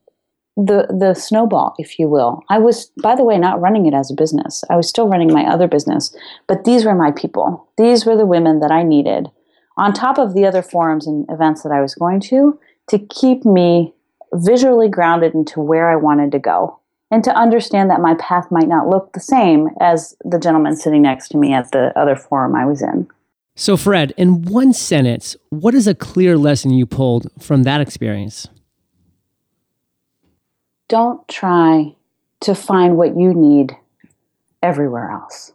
the 0.57 0.89
the 0.91 1.15
snowball, 1.15 1.77
if 1.79 1.97
you 1.97 2.09
will. 2.09 2.43
I 2.49 2.59
was, 2.59 2.91
by 3.01 3.15
the 3.15 3.23
way, 3.23 3.39
not 3.39 3.61
running 3.61 3.87
it 3.87 3.95
as 3.95 4.11
a 4.11 4.15
business. 4.15 4.65
I 4.69 4.75
was 4.75 4.89
still 4.89 5.07
running 5.07 5.33
my 5.33 5.45
other 5.45 5.69
business, 5.69 6.13
but 6.49 6.65
these 6.65 6.85
were 6.85 6.97
my 6.97 7.13
people. 7.13 7.69
These 7.79 8.05
were 8.05 8.17
the 8.17 8.27
women 8.27 8.59
that 8.59 8.73
I 8.73 8.83
needed, 8.83 9.29
on 9.77 9.93
top 9.93 10.19
of 10.19 10.35
the 10.35 10.45
other 10.45 10.61
forums 10.61 11.07
and 11.07 11.25
events 11.31 11.63
that 11.63 11.71
I 11.71 11.81
was 11.81 11.95
going 11.95 12.19
to, 12.23 12.59
to 12.91 12.99
keep 12.99 13.45
me 13.45 13.95
visually 14.35 14.89
grounded 14.89 15.33
into 15.35 15.61
where 15.61 15.89
I 15.91 15.97
wanted 15.97 16.33
to 16.33 16.39
go 16.41 16.81
and 17.11 17.23
to 17.25 17.35
understand 17.35 17.89
that 17.91 18.01
my 18.01 18.15
path 18.15 18.51
might 18.51 18.69
not 18.69 18.89
look 18.89 19.13
the 19.13 19.21
same 19.21 19.69
as 19.81 20.17
the 20.25 20.39
gentleman 20.39 20.77
sitting 20.77 21.03
next 21.03 21.29
to 21.29 21.39
me 21.39 21.53
at 21.53 21.71
the 21.71 21.97
other 21.99 22.17
forum 22.17 22.55
I 22.55 22.67
was 22.67 22.83
in. 22.83 23.09
So, 23.57 23.77
Fred, 23.77 24.13
in 24.17 24.43
one 24.43 24.73
sentence, 24.73 25.37
what 25.51 25.75
is 25.75 25.87
a 25.87 25.95
clear 25.95 26.37
lesson 26.37 26.71
you 26.73 26.87
pulled 26.87 27.29
from 27.41 27.63
that 27.65 27.81
experience? 27.81 28.49
Don't 30.89 31.27
try 31.29 31.95
to 32.41 32.55
find 32.55 32.97
what 32.97 33.17
you 33.17 33.35
need 33.35 33.77
everywhere 34.63 35.11
else. 35.11 35.53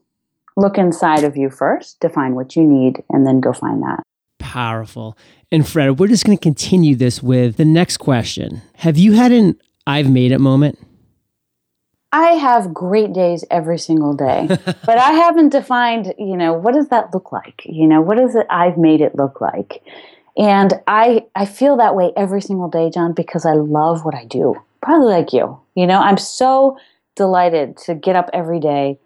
Look 0.55 0.77
inside 0.77 1.25
of 1.25 1.35
you 1.35 1.49
first 1.49 1.99
to 2.01 2.09
find 2.09 2.35
what 2.35 2.55
you 2.55 2.63
need 2.63 3.03
and 3.09 3.27
then 3.27 3.41
go 3.41 3.51
find 3.51 3.83
that. 3.83 4.03
Powerful. 4.39 5.17
And 5.51 5.67
Fred, 5.67 5.99
we're 5.99 6.07
just 6.07 6.25
going 6.25 6.37
to 6.37 6.41
continue 6.41 6.95
this 6.95 7.21
with 7.21 7.57
the 7.57 7.65
next 7.65 7.97
question. 7.97 8.61
Have 8.75 8.97
you 8.97 9.13
had 9.13 9.31
an 9.31 9.59
I've 9.87 10.09
made 10.09 10.31
it 10.31 10.39
moment? 10.39 10.79
I 12.11 12.31
have 12.31 12.73
great 12.73 13.13
days 13.13 13.43
every 13.51 13.77
single 13.77 14.13
day, 14.13 14.47
but 14.65 14.97
I 14.97 15.11
haven't 15.11 15.49
defined, 15.49 16.13
you 16.17 16.37
know, 16.37 16.53
what 16.53 16.73
does 16.73 16.87
that 16.89 17.13
look 17.13 17.31
like? 17.31 17.61
You 17.65 17.87
know, 17.87 18.01
what 18.01 18.19
is 18.19 18.35
it 18.35 18.47
I've 18.49 18.77
made 18.77 19.01
it 19.01 19.15
look 19.15 19.41
like? 19.41 19.83
And 20.37 20.73
I 20.87 21.25
I 21.35 21.45
feel 21.45 21.77
that 21.77 21.95
way 21.95 22.11
every 22.15 22.41
single 22.41 22.69
day, 22.69 22.89
John, 22.89 23.13
because 23.13 23.45
I 23.45 23.53
love 23.53 24.05
what 24.05 24.15
I 24.15 24.25
do. 24.25 24.55
Probably 24.81 25.07
like 25.07 25.33
you. 25.33 25.59
You 25.75 25.87
know, 25.87 25.99
I'm 25.99 26.17
so 26.17 26.77
delighted 27.15 27.77
to 27.77 27.95
get 27.95 28.15
up 28.15 28.29
every 28.33 28.59
day. 28.59 28.99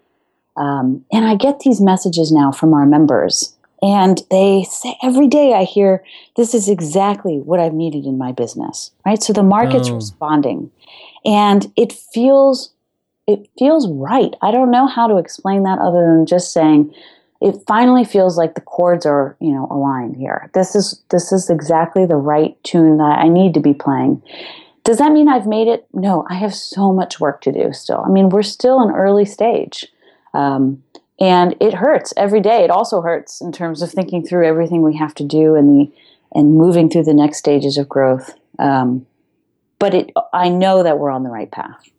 Um, 0.57 1.05
and 1.11 1.25
I 1.25 1.35
get 1.35 1.61
these 1.61 1.79
messages 1.79 2.31
now 2.31 2.51
from 2.51 2.73
our 2.73 2.85
members 2.85 3.55
and 3.81 4.21
they 4.29 4.65
say 4.69 4.97
every 5.01 5.27
day 5.27 5.53
I 5.53 5.63
hear, 5.63 6.03
this 6.35 6.53
is 6.53 6.69
exactly 6.69 7.39
what 7.39 7.59
I've 7.59 7.73
needed 7.73 8.05
in 8.05 8.17
my 8.17 8.31
business, 8.31 8.91
right? 9.05 9.21
So 9.21 9.33
the 9.33 9.43
market's 9.43 9.89
oh. 9.89 9.95
responding 9.95 10.71
and 11.25 11.71
it 11.75 11.93
feels, 11.93 12.71
it 13.27 13.49
feels 13.57 13.87
right. 13.89 14.33
I 14.41 14.51
don't 14.51 14.71
know 14.71 14.87
how 14.87 15.07
to 15.07 15.17
explain 15.17 15.63
that 15.63 15.79
other 15.79 16.05
than 16.05 16.25
just 16.25 16.51
saying, 16.51 16.93
it 17.41 17.55
finally 17.67 18.03
feels 18.03 18.37
like 18.37 18.55
the 18.55 18.61
chords 18.61 19.05
are, 19.05 19.37
you 19.39 19.53
know, 19.53 19.65
aligned 19.71 20.17
here. 20.17 20.49
This 20.53 20.75
is, 20.75 21.01
this 21.09 21.31
is 21.31 21.49
exactly 21.49 22.05
the 22.05 22.17
right 22.17 22.61
tune 22.63 22.97
that 22.97 23.19
I 23.19 23.29
need 23.29 23.53
to 23.53 23.61
be 23.61 23.73
playing. 23.73 24.21
Does 24.83 24.97
that 24.97 25.13
mean 25.13 25.29
I've 25.29 25.47
made 25.47 25.67
it? 25.67 25.87
No, 25.93 26.25
I 26.29 26.35
have 26.35 26.53
so 26.53 26.91
much 26.91 27.19
work 27.19 27.41
to 27.41 27.51
do 27.51 27.71
still. 27.71 28.03
I 28.05 28.09
mean, 28.09 28.29
we're 28.29 28.43
still 28.43 28.81
an 28.81 28.93
early 28.93 29.23
stage. 29.23 29.87
Um, 30.33 30.83
and 31.19 31.55
it 31.59 31.73
hurts 31.73 32.13
every 32.15 32.41
day. 32.41 32.63
It 32.63 32.71
also 32.71 33.01
hurts 33.01 33.41
in 33.41 33.51
terms 33.51 33.81
of 33.81 33.91
thinking 33.91 34.25
through 34.25 34.47
everything 34.47 34.81
we 34.81 34.95
have 34.97 35.13
to 35.15 35.23
do 35.23 35.55
and 35.55 35.69
the 35.69 35.91
and 36.31 36.55
moving 36.55 36.89
through 36.89 37.03
the 37.03 37.13
next 37.13 37.39
stages 37.39 37.77
of 37.77 37.89
growth. 37.89 38.35
Um, 38.59 39.07
but 39.79 39.95
it, 39.95 40.11
I 40.31 40.49
know 40.49 40.83
that 40.83 40.99
we're 40.99 41.09
on 41.09 41.23
the 41.23 41.29
right 41.29 41.49
path. 41.49 41.89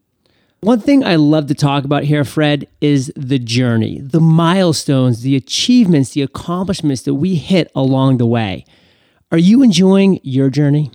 One 0.61 0.81
thing 0.81 1.03
I 1.03 1.17
love 1.17 1.47
to 1.47 1.55
talk 1.55 1.85
about 1.85 2.05
here, 2.05 2.23
Fred, 2.23 2.69
is 2.81 3.11
the 3.17 3.39
journey, 3.39 3.99
the 3.99 4.21
milestones, 4.21 5.23
the 5.23 5.35
achievements, 5.35 6.11
the 6.11 6.23
accomplishments 6.23 7.03
that 7.03 7.15
we 7.15 7.35
hit 7.37 7.73
along 7.75 8.19
the 8.19 8.27
way. 8.27 8.67
Are 9.33 9.39
you 9.39 9.63
enjoying 9.63 10.21
your 10.23 10.51
journey? 10.51 10.91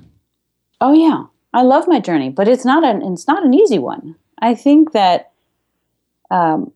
Oh 0.80 0.94
yeah, 0.94 1.24
I 1.54 1.64
love 1.64 1.88
my 1.88 2.00
journey, 2.00 2.30
but 2.30 2.48
it's 2.48 2.64
not 2.64 2.84
an 2.84 3.02
it's 3.02 3.28
not 3.28 3.44
an 3.44 3.54
easy 3.54 3.80
one. 3.80 4.16
I 4.40 4.54
think 4.54 4.92
that 4.92 5.32
um, 6.30 6.72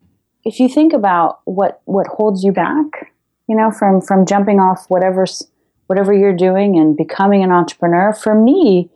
if 0.45 0.59
you 0.59 0.69
think 0.69 0.93
about 0.93 1.41
what 1.45 1.81
what 1.85 2.07
holds 2.07 2.43
you 2.43 2.51
back, 2.51 3.11
you 3.47 3.55
know, 3.55 3.71
from 3.71 4.01
from 4.01 4.25
jumping 4.25 4.59
off 4.59 4.85
whatever's 4.89 5.47
whatever 5.87 6.13
you're 6.13 6.35
doing 6.35 6.77
and 6.77 6.95
becoming 6.95 7.43
an 7.43 7.51
entrepreneur, 7.51 8.13
for 8.13 8.35
me, 8.35 8.89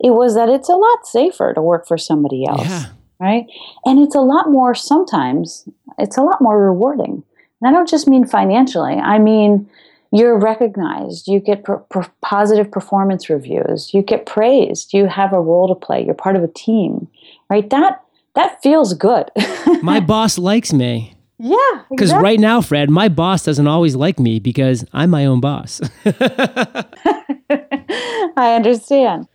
it 0.00 0.10
was 0.10 0.34
that 0.34 0.48
it's 0.48 0.68
a 0.68 0.76
lot 0.76 1.06
safer 1.06 1.52
to 1.52 1.62
work 1.62 1.86
for 1.86 1.98
somebody 1.98 2.46
else. 2.46 2.68
Yeah. 2.68 2.86
Right? 3.20 3.46
And 3.84 3.98
it's 3.98 4.14
a 4.14 4.20
lot 4.20 4.48
more 4.48 4.74
sometimes 4.74 5.68
it's 5.98 6.16
a 6.16 6.22
lot 6.22 6.40
more 6.40 6.62
rewarding. 6.62 7.24
And 7.60 7.68
I 7.68 7.72
don't 7.72 7.88
just 7.88 8.06
mean 8.06 8.24
financially. 8.24 8.94
I 8.94 9.18
mean 9.18 9.68
you're 10.10 10.38
recognized. 10.38 11.28
You 11.28 11.38
get 11.38 11.66
positive 12.22 12.70
performance 12.70 13.28
reviews. 13.28 13.92
You 13.92 14.02
get 14.02 14.24
praised. 14.24 14.94
You 14.94 15.06
have 15.06 15.32
a 15.32 15.40
role 15.40 15.68
to 15.68 15.74
play. 15.74 16.04
You're 16.04 16.14
part 16.14 16.36
of 16.36 16.42
a 16.42 16.48
team, 16.48 17.08
right? 17.50 17.68
That 17.68 18.02
that 18.38 18.62
feels 18.62 18.94
good. 18.94 19.30
my 19.82 19.98
boss 19.98 20.38
likes 20.38 20.72
me. 20.72 21.16
Yeah. 21.38 21.56
Because 21.90 22.10
exactly. 22.10 22.22
right 22.24 22.40
now, 22.40 22.60
Fred, 22.60 22.88
my 22.88 23.08
boss 23.08 23.44
doesn't 23.44 23.66
always 23.66 23.96
like 23.96 24.20
me 24.20 24.38
because 24.38 24.84
I'm 24.92 25.10
my 25.10 25.26
own 25.26 25.40
boss. 25.40 25.80
I 28.36 28.54
understand. 28.54 29.26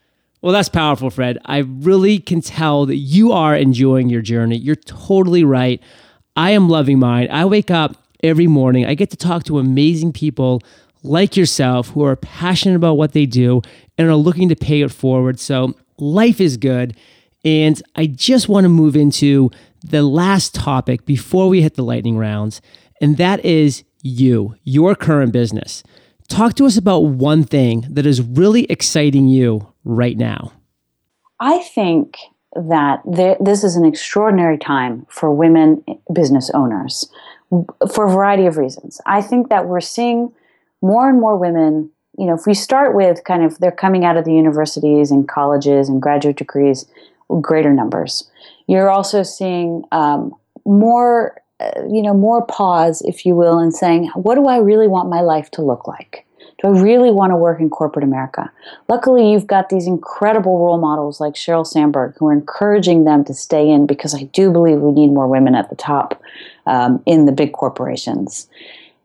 Well, 0.41 0.53
that's 0.53 0.69
powerful, 0.69 1.09
Fred. 1.09 1.37
I 1.43 1.59
really 1.59 2.19
can 2.19 2.39
tell 2.39 2.85
that 2.85 2.95
you 2.95 3.33
are 3.33 3.55
enjoying 3.55 4.09
your 4.09 4.21
journey. 4.21 4.57
You're 4.57 4.75
totally 4.75 5.43
right. 5.43 5.81
I 6.37 6.51
am 6.51 6.69
loving 6.69 6.99
mine. 6.99 7.29
I 7.29 7.43
wake 7.43 7.71
up 7.71 7.97
every 8.23 8.47
morning. 8.47 8.85
I 8.85 8.93
get 8.93 9.09
to 9.11 9.17
talk 9.17 9.43
to 9.45 9.59
amazing 9.59 10.13
people 10.13 10.61
like 11.03 11.35
yourself 11.35 11.89
who 11.89 12.05
are 12.05 12.15
passionate 12.15 12.77
about 12.77 12.95
what 12.95 13.11
they 13.11 13.25
do 13.25 13.61
and 13.97 14.07
are 14.07 14.15
looking 14.15 14.47
to 14.47 14.55
pay 14.55 14.81
it 14.81 14.91
forward. 14.91 15.41
So 15.41 15.75
life 15.97 16.39
is 16.39 16.55
good. 16.55 16.95
And 17.43 17.82
I 17.95 18.08
just 18.08 18.47
want 18.47 18.65
to 18.65 18.69
move 18.69 18.95
into 18.95 19.51
the 19.84 20.03
last 20.03 20.56
topic 20.56 21.06
before 21.06 21.49
we 21.49 21.62
hit 21.62 21.75
the 21.75 21.84
lightning 21.84 22.17
rounds, 22.17 22.62
and 23.01 23.17
that 23.17 23.43
is 23.43 23.84
you, 24.01 24.56
your 24.63 24.95
current 24.95 25.34
business. 25.34 25.84
Talk 26.29 26.56
to 26.56 26.65
us 26.65 26.77
about 26.77 26.99
one 26.99 27.43
thing 27.43 27.86
that 27.89 28.06
is 28.06 28.21
really 28.21 28.63
exciting 28.65 29.27
you 29.27 29.73
right 29.84 30.17
now. 30.17 30.53
I 31.39 31.60
think 31.60 32.17
that 32.56 33.01
there, 33.06 33.36
this 33.39 33.63
is 33.63 33.75
an 33.75 33.86
extraordinary 33.86 34.58
time 34.58 35.06
for 35.10 35.34
women 35.34 35.84
business 36.13 36.49
owners 36.53 37.10
for 37.93 38.06
a 38.06 38.10
variety 38.10 38.45
of 38.45 38.58
reasons. 38.58 39.01
I 39.06 39.21
think 39.21 39.49
that 39.49 39.67
we're 39.67 39.82
seeing 39.82 40.32
more 40.82 41.10
and 41.10 41.19
more 41.19 41.38
women. 41.38 41.91
You 42.17 42.27
know, 42.27 42.36
if 42.36 42.45
we 42.45 42.53
start 42.53 42.95
with 42.95 43.23
kind 43.23 43.43
of 43.43 43.60
they're 43.60 43.71
coming 43.71 44.06
out 44.06 44.17
of 44.17 44.25
the 44.25 44.34
universities 44.34 45.12
and 45.12 45.27
colleges 45.27 45.89
and 45.89 46.01
graduate 46.01 46.38
degrees, 46.38 46.86
greater 47.41 47.73
numbers. 47.73 48.29
You're 48.67 48.89
also 48.89 49.23
seeing 49.23 49.83
um, 49.91 50.33
more, 50.65 51.41
uh, 51.59 51.83
you 51.89 52.01
know, 52.01 52.13
more 52.13 52.45
pause, 52.45 53.01
if 53.05 53.25
you 53.25 53.36
will, 53.36 53.59
in 53.59 53.71
saying, 53.71 54.09
what 54.15 54.36
do 54.36 54.45
I 54.45 54.57
really 54.57 54.88
want 54.88 55.09
my 55.09 55.21
life 55.21 55.51
to 55.51 55.62
look 55.62 55.88
like? 55.88 56.25
Do 56.62 56.69
I 56.69 56.81
really 56.81 57.12
want 57.12 57.31
to 57.31 57.36
work 57.36 57.59
in 57.59 57.69
corporate 57.69 58.05
America? 58.05 58.49
Luckily, 58.88 59.31
you've 59.31 59.47
got 59.47 59.67
these 59.67 59.86
incredible 59.86 60.59
role 60.59 60.77
models 60.77 61.19
like 61.19 61.33
Sheryl 61.33 61.67
Sandberg 61.67 62.15
who 62.17 62.27
are 62.27 62.33
encouraging 62.33 63.03
them 63.03 63.25
to 63.25 63.33
stay 63.33 63.69
in 63.69 63.86
because 63.86 64.15
I 64.15 64.23
do 64.23 64.51
believe 64.51 64.79
we 64.79 64.91
need 64.91 65.12
more 65.12 65.27
women 65.27 65.55
at 65.55 65.69
the 65.69 65.75
top 65.75 66.21
um, 66.65 67.03
in 67.05 67.25
the 67.25 67.33
big 67.33 67.51
corporations. 67.51 68.47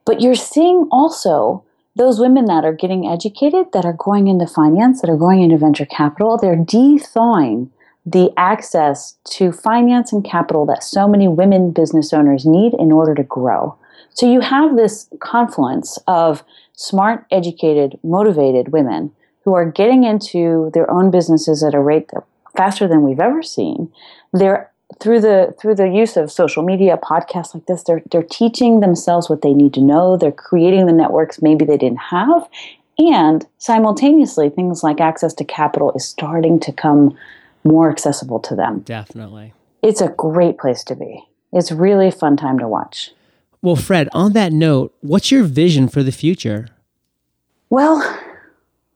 But 0.05 0.21
you're 0.21 0.37
seeing 0.37 0.87
also 0.93 1.65
those 1.97 2.21
women 2.21 2.45
that 2.45 2.65
are 2.65 2.73
getting 2.73 3.09
educated, 3.09 3.73
that 3.73 3.85
are 3.85 3.93
going 3.93 4.29
into 4.29 4.47
finance, 4.47 5.01
that 5.01 5.11
are 5.11 5.17
going 5.17 5.43
into 5.43 5.59
venture 5.59 5.87
capital, 5.87 6.39
they're 6.39 6.55
de-thawing 6.55 7.73
the 8.13 8.33
access 8.37 9.17
to 9.25 9.53
finance 9.53 10.13
and 10.13 10.25
capital 10.25 10.65
that 10.67 10.83
so 10.83 11.07
many 11.07 11.29
women 11.29 11.71
business 11.71 12.13
owners 12.13 12.47
need 12.47 12.73
in 12.75 12.91
order 12.91 13.15
to 13.15 13.23
grow. 13.23 13.77
So 14.11 14.31
you 14.31 14.41
have 14.41 14.77
this 14.77 15.09
confluence 15.21 15.99
of 16.07 16.43
smart, 16.75 17.27
educated, 17.31 17.99
motivated 18.03 18.73
women 18.73 19.13
who 19.45 19.55
are 19.55 19.71
getting 19.71 20.05
into 20.05 20.71
their 20.75 20.91
own 20.91 21.11
businesses 21.11 21.63
at 21.63 21.75
a 21.75 21.81
rate 21.81 22.11
faster 22.57 22.89
than 22.89 23.03
we've 23.03 23.21
ever 23.21 23.43
seen. 23.43 23.93
They're 24.33 24.71
through 25.01 25.21
the 25.21 25.55
through 25.61 25.75
the 25.75 25.89
use 25.89 26.17
of 26.17 26.33
social 26.33 26.63
media, 26.63 26.97
podcasts 26.97 27.55
like 27.55 27.67
this, 27.67 27.83
they're 27.83 28.03
they're 28.11 28.23
teaching 28.23 28.81
themselves 28.81 29.29
what 29.29 29.43
they 29.43 29.53
need 29.53 29.75
to 29.75 29.83
know. 29.83 30.17
They're 30.17 30.33
creating 30.33 30.87
the 30.87 30.93
networks 30.93 31.43
maybe 31.43 31.67
they 31.67 31.77
didn't 31.77 31.99
have, 31.99 32.49
and 32.99 33.47
simultaneously, 33.59 34.49
things 34.49 34.83
like 34.83 35.01
access 35.01 35.35
to 35.35 35.45
capital 35.45 35.93
is 35.93 36.07
starting 36.07 36.59
to 36.61 36.73
come 36.73 37.17
more 37.65 37.91
accessible 37.91 38.41
to 38.41 38.55
them. 38.55 38.81
Definitely. 38.81 39.55
It's 39.83 40.01
a 40.01 40.09
great 40.09 40.59
place 40.59 40.83
to 40.85 40.97
be. 40.97 41.25
It's 41.53 41.73
really 41.73 42.09
a 42.09 42.13
fun 42.13 42.37
time 42.37 42.59
to 42.59 42.69
watch. 42.69 43.13
Well, 43.63 43.77
Fred, 43.77 44.09
on 44.13 44.33
that 44.35 44.53
note, 44.53 44.95
what's 45.01 45.31
your 45.31 45.45
vision 45.45 45.89
for 45.89 46.03
the 46.03 46.13
future? 46.13 46.69
Well, 47.71 48.03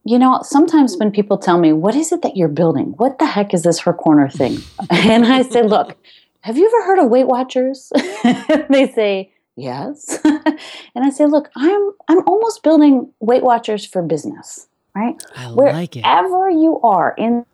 you 0.05 0.18
know, 0.18 0.40
sometimes 0.42 0.96
when 0.96 1.11
people 1.11 1.38
tell 1.38 1.59
me, 1.59 1.72
what 1.72 1.94
is 1.94 2.12
it 2.12 2.22
that 2.22 2.37
you're 2.37 2.48
building? 2.48 2.94
What 2.96 3.18
the 3.18 3.27
heck 3.27 3.55
is 3.55 3.62
this 3.62 3.81
her 3.81 3.92
corner 3.92 4.29
thing? 4.29 4.59
and 4.90 5.27
I 5.27 5.42
say, 5.42 5.62
look, 5.62 5.96
have 6.40 6.57
you 6.57 6.66
ever 6.66 6.87
heard 6.87 6.98
of 6.98 7.11
Weight 7.11 7.27
Watchers? 7.27 7.92
they 8.68 8.90
say, 8.94 9.33
yes. 9.57 10.18
and 10.25 11.05
I 11.05 11.11
say, 11.11 11.27
look, 11.27 11.51
I'm 11.57 11.92
I'm 12.09 12.27
almost 12.27 12.62
building 12.62 13.12
Weight 13.20 13.42
Watchers 13.42 13.87
for 13.87 14.03
business, 14.03 14.66
right? 14.94 15.22
I 15.37 15.46
like 15.48 15.96
it. 15.96 16.05
Wherever 16.05 16.51
you 16.51 16.81
are 16.83 17.14
in 17.16 17.46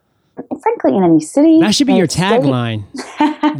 frankly, 0.62 0.96
in 0.96 1.04
any 1.04 1.20
city. 1.20 1.60
That 1.60 1.74
should 1.74 1.86
be 1.86 1.94
your 1.94 2.06
tagline. 2.06 2.84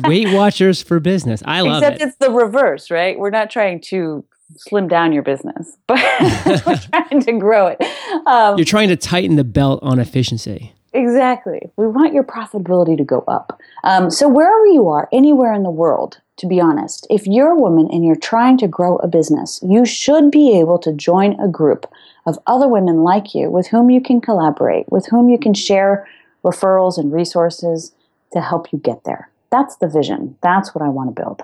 Weight 0.09 0.33
Watchers 0.33 0.83
for 0.83 1.01
business. 1.01 1.43
I 1.45 1.61
love 1.61 1.83
Except 1.83 1.93
it. 1.93 1.95
Except 1.97 2.09
it's 2.09 2.27
the 2.27 2.33
reverse, 2.33 2.91
right? 2.91 3.19
We're 3.19 3.31
not 3.31 3.51
trying 3.51 3.81
to 3.83 4.25
slim 4.57 4.89
down 4.89 5.13
your 5.13 5.23
business, 5.23 5.77
but 5.87 6.01
we're 6.67 6.77
trying 6.77 7.21
to 7.21 7.33
grow 7.39 7.67
it. 7.69 7.83
Um, 8.27 8.57
You're 8.57 8.65
trying 8.65 8.89
to 8.89 8.97
tighten 8.97 9.37
the 9.37 9.45
belt 9.45 9.81
on 9.83 9.99
efficiency. 9.99 10.73
Exactly. 10.95 11.71
We 11.77 11.87
want 11.87 12.15
your 12.15 12.25
profitability 12.25 12.97
to 12.97 13.05
go 13.05 13.23
up. 13.29 13.61
Um, 13.85 14.11
so, 14.11 14.27
wherever 14.27 14.67
you 14.67 14.89
are, 14.89 15.09
anywhere 15.13 15.53
in 15.53 15.63
the 15.63 15.71
world, 15.71 16.19
to 16.39 16.47
be 16.47 16.61
honest, 16.61 17.07
if 17.11 17.27
you're 17.27 17.51
a 17.51 17.57
woman 17.57 17.89
and 17.93 18.05
you're 18.05 18.17
trying 18.17 18.57
to 18.59 18.69
grow 18.69 18.97
a 18.97 19.09
business, 19.09 19.61
you 19.63 19.85
should 19.85 20.31
be 20.31 20.59
able 20.59 20.79
to 20.79 20.93
join 20.93 21.39
a 21.41 21.49
group 21.49 21.87
of 22.27 22.39
other 22.47 22.69
women 22.69 23.03
like 23.03 23.35
you 23.35 23.51
with 23.51 23.67
whom 23.67 23.91
you 23.91 24.01
can 24.01 24.21
collaborate, 24.21 24.91
with 24.91 25.07
whom 25.07 25.29
you 25.29 25.39
can 25.39 25.53
share 25.53 26.09
referrals 26.45 26.99
and 26.99 27.13
resources 27.13 27.93
to 28.33 28.41
help 28.41 28.73
you 28.73 28.79
get 28.79 29.05
there. 29.05 29.31
That's 29.51 29.77
the 29.77 29.89
vision. 29.89 30.37
That's 30.43 30.75
what 30.75 30.85
I 30.85 30.89
want 30.89 31.15
to 31.15 31.23
build. 31.23 31.43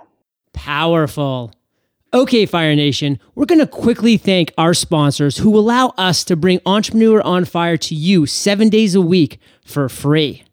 Powerful. 0.53 1.53
Okay, 2.13 2.47
Fire 2.47 2.77
Nation, 2.77 3.19
we're 3.35 3.45
going 3.45 3.61
to 3.61 3.67
quickly 3.67 4.17
thank 4.17 4.53
our 4.57 4.73
sponsors 4.73 5.39
who 5.39 5.59
allow 5.59 5.89
us 5.99 6.23
to 6.25 6.37
bring 6.37 6.61
Entrepreneur 6.65 7.21
on 7.23 7.45
Fire 7.45 7.77
to 7.79 7.95
you 7.95 8.25
seven 8.25 8.69
days 8.69 8.95
a 8.95 9.01
week 9.01 9.41
for 9.65 9.89
free. 9.89 10.45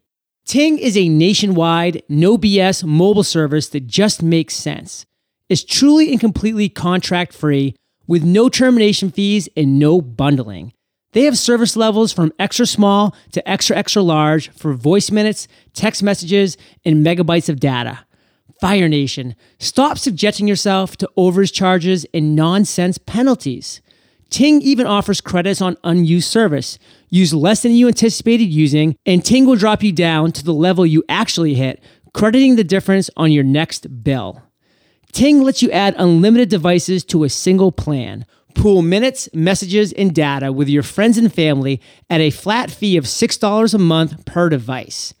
Ting 0.44 0.76
is 0.76 0.96
a 0.96 1.08
nationwide, 1.08 2.02
no 2.08 2.36
BS 2.36 2.82
mobile 2.82 3.22
service 3.22 3.68
that 3.68 3.86
just 3.86 4.24
makes 4.24 4.56
sense. 4.56 5.06
It's 5.48 5.62
truly 5.62 6.10
and 6.10 6.18
completely 6.18 6.68
contract 6.68 7.32
free 7.32 7.76
with 8.08 8.24
no 8.24 8.48
termination 8.48 9.12
fees 9.12 9.48
and 9.56 9.78
no 9.78 10.00
bundling. 10.00 10.72
They 11.12 11.24
have 11.24 11.36
service 11.36 11.76
levels 11.76 12.12
from 12.12 12.32
extra 12.38 12.66
small 12.66 13.14
to 13.32 13.48
extra 13.48 13.76
extra 13.76 14.02
large 14.02 14.50
for 14.50 14.72
voice 14.72 15.10
minutes, 15.10 15.46
text 15.74 16.02
messages, 16.02 16.56
and 16.84 17.04
megabytes 17.04 17.48
of 17.48 17.60
data. 17.60 18.00
Fire 18.60 18.88
Nation, 18.88 19.34
stop 19.58 19.98
subjecting 19.98 20.46
yourself 20.46 20.96
to 20.98 21.10
overage 21.16 21.52
charges 21.52 22.06
and 22.14 22.36
nonsense 22.36 22.96
penalties. 22.96 23.82
Ting 24.30 24.62
even 24.62 24.86
offers 24.86 25.20
credits 25.20 25.60
on 25.60 25.76
unused 25.84 26.30
service. 26.30 26.78
Use 27.10 27.34
less 27.34 27.62
than 27.62 27.72
you 27.72 27.88
anticipated 27.88 28.44
using, 28.44 28.96
and 29.04 29.22
Ting 29.22 29.44
will 29.44 29.56
drop 29.56 29.82
you 29.82 29.92
down 29.92 30.32
to 30.32 30.42
the 30.42 30.54
level 30.54 30.86
you 30.86 31.04
actually 31.08 31.54
hit, 31.54 31.82
crediting 32.14 32.56
the 32.56 32.64
difference 32.64 33.10
on 33.16 33.30
your 33.30 33.44
next 33.44 34.02
bill. 34.02 34.42
Ting 35.12 35.42
lets 35.42 35.60
you 35.60 35.70
add 35.70 35.94
unlimited 35.98 36.48
devices 36.48 37.04
to 37.04 37.24
a 37.24 37.28
single 37.28 37.70
plan. 37.70 38.24
Pool 38.54 38.82
minutes, 38.82 39.28
messages, 39.32 39.92
and 39.92 40.14
data 40.14 40.52
with 40.52 40.68
your 40.68 40.82
friends 40.82 41.18
and 41.18 41.32
family 41.32 41.80
at 42.10 42.20
a 42.20 42.30
flat 42.30 42.70
fee 42.70 42.96
of 42.96 43.04
$6 43.04 43.74
a 43.74 43.78
month 43.78 44.24
per 44.24 44.48
device. 44.48 45.14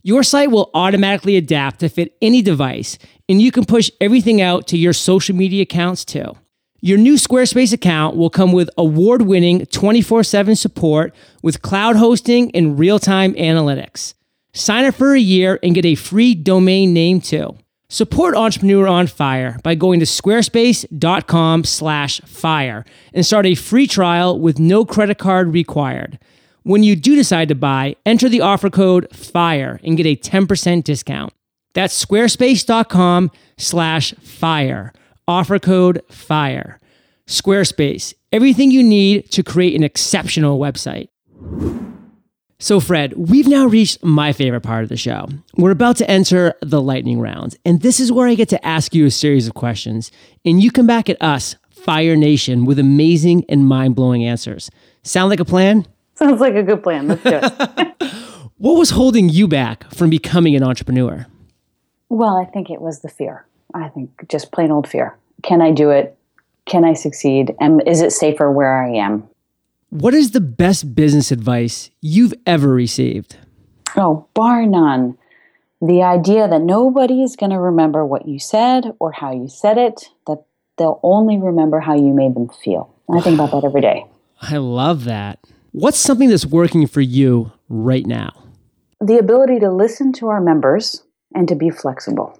Your 0.06 0.22
site 0.22 0.50
will 0.50 0.70
automatically 0.74 1.38
adapt 1.38 1.80
to 1.80 1.88
fit 1.88 2.14
any 2.20 2.42
device, 2.42 2.98
and 3.26 3.40
you 3.40 3.50
can 3.50 3.64
push 3.64 3.90
everything 4.02 4.42
out 4.42 4.66
to 4.66 4.76
your 4.76 4.92
social 4.92 5.34
media 5.34 5.62
accounts 5.62 6.04
too. 6.04 6.36
Your 6.82 6.98
new 6.98 7.14
Squarespace 7.14 7.72
account 7.72 8.14
will 8.14 8.28
come 8.28 8.52
with 8.52 8.68
award 8.76 9.22
winning 9.22 9.64
24 9.64 10.22
7 10.22 10.56
support 10.56 11.14
with 11.42 11.62
cloud 11.62 11.96
hosting 11.96 12.54
and 12.54 12.78
real 12.78 12.98
time 12.98 13.32
analytics. 13.32 14.12
Sign 14.52 14.84
up 14.84 14.94
for 14.94 15.14
a 15.14 15.18
year 15.18 15.58
and 15.62 15.74
get 15.74 15.86
a 15.86 15.94
free 15.94 16.34
domain 16.34 16.92
name 16.92 17.22
too. 17.22 17.56
Support 17.88 18.36
Entrepreneur 18.36 18.86
on 18.86 19.06
Fire 19.06 19.58
by 19.62 19.74
going 19.74 20.00
to 20.00 20.06
squarespace.com 20.06 21.64
slash 21.64 22.20
fire 22.26 22.84
and 23.14 23.24
start 23.24 23.46
a 23.46 23.54
free 23.54 23.86
trial 23.86 24.38
with 24.38 24.58
no 24.58 24.84
credit 24.84 25.16
card 25.16 25.54
required. 25.54 26.18
When 26.64 26.82
you 26.82 26.96
do 26.96 27.14
decide 27.14 27.48
to 27.48 27.54
buy, 27.54 27.96
enter 28.06 28.26
the 28.26 28.40
offer 28.40 28.70
code 28.70 29.06
FIRE 29.14 29.80
and 29.84 29.98
get 29.98 30.06
a 30.06 30.16
10% 30.16 30.82
discount. 30.82 31.34
That's 31.74 32.02
squarespace.com 32.02 33.30
slash 33.58 34.14
fire. 34.14 34.92
Offer 35.28 35.58
code 35.58 36.02
FIRE. 36.10 36.80
Squarespace, 37.26 38.14
everything 38.32 38.70
you 38.70 38.82
need 38.82 39.30
to 39.32 39.42
create 39.42 39.74
an 39.74 39.84
exceptional 39.84 40.58
website. 40.58 41.08
So, 42.58 42.80
Fred, 42.80 43.12
we've 43.14 43.48
now 43.48 43.66
reached 43.66 44.02
my 44.02 44.32
favorite 44.32 44.62
part 44.62 44.84
of 44.84 44.88
the 44.88 44.96
show. 44.96 45.28
We're 45.58 45.70
about 45.70 45.98
to 45.98 46.10
enter 46.10 46.54
the 46.62 46.80
lightning 46.80 47.20
round, 47.20 47.56
and 47.66 47.82
this 47.82 48.00
is 48.00 48.10
where 48.10 48.26
I 48.26 48.34
get 48.34 48.48
to 48.50 48.66
ask 48.66 48.94
you 48.94 49.04
a 49.04 49.10
series 49.10 49.46
of 49.46 49.52
questions, 49.52 50.10
and 50.46 50.62
you 50.62 50.70
come 50.70 50.86
back 50.86 51.10
at 51.10 51.20
us, 51.20 51.56
Fire 51.70 52.16
Nation, 52.16 52.64
with 52.64 52.78
amazing 52.78 53.44
and 53.50 53.66
mind 53.66 53.96
blowing 53.96 54.24
answers. 54.24 54.70
Sound 55.02 55.28
like 55.28 55.40
a 55.40 55.44
plan? 55.44 55.86
Sounds 56.18 56.40
like 56.40 56.54
a 56.54 56.62
good 56.62 56.82
plan. 56.82 57.08
Let's 57.08 57.22
do 57.22 57.40
it. 57.42 57.94
what 58.58 58.78
was 58.78 58.90
holding 58.90 59.28
you 59.28 59.48
back 59.48 59.92
from 59.92 60.10
becoming 60.10 60.54
an 60.54 60.62
entrepreneur? 60.62 61.26
Well, 62.08 62.36
I 62.36 62.44
think 62.44 62.70
it 62.70 62.80
was 62.80 63.00
the 63.00 63.08
fear. 63.08 63.46
I 63.74 63.88
think 63.88 64.28
just 64.28 64.52
plain 64.52 64.70
old 64.70 64.88
fear. 64.88 65.16
Can 65.42 65.60
I 65.60 65.72
do 65.72 65.90
it? 65.90 66.16
Can 66.66 66.84
I 66.84 66.92
succeed? 66.94 67.54
And 67.60 67.82
is 67.86 68.00
it 68.00 68.12
safer 68.12 68.50
where 68.50 68.82
I 68.82 68.94
am? 68.94 69.28
What 69.90 70.14
is 70.14 70.30
the 70.30 70.40
best 70.40 70.94
business 70.94 71.30
advice 71.32 71.90
you've 72.00 72.34
ever 72.46 72.68
received? 72.68 73.36
Oh, 73.96 74.26
bar 74.34 74.66
none. 74.66 75.18
The 75.80 76.02
idea 76.02 76.48
that 76.48 76.62
nobody 76.62 77.22
is 77.22 77.36
going 77.36 77.50
to 77.50 77.58
remember 77.58 78.06
what 78.06 78.26
you 78.26 78.38
said 78.38 78.92
or 78.98 79.12
how 79.12 79.32
you 79.32 79.48
said 79.48 79.78
it, 79.78 80.10
that 80.26 80.44
they'll 80.78 81.00
only 81.02 81.38
remember 81.38 81.80
how 81.80 81.94
you 81.94 82.12
made 82.12 82.34
them 82.34 82.48
feel. 82.48 82.94
I 83.12 83.20
think 83.20 83.34
about 83.34 83.50
that 83.52 83.66
every 83.66 83.80
day. 83.80 84.06
I 84.40 84.56
love 84.56 85.04
that. 85.04 85.40
What's 85.76 85.98
something 85.98 86.28
that's 86.28 86.46
working 86.46 86.86
for 86.86 87.00
you 87.00 87.50
right 87.68 88.06
now? 88.06 88.32
The 89.00 89.18
ability 89.18 89.58
to 89.58 89.72
listen 89.72 90.12
to 90.12 90.28
our 90.28 90.40
members 90.40 91.02
and 91.34 91.48
to 91.48 91.56
be 91.56 91.68
flexible. 91.68 92.38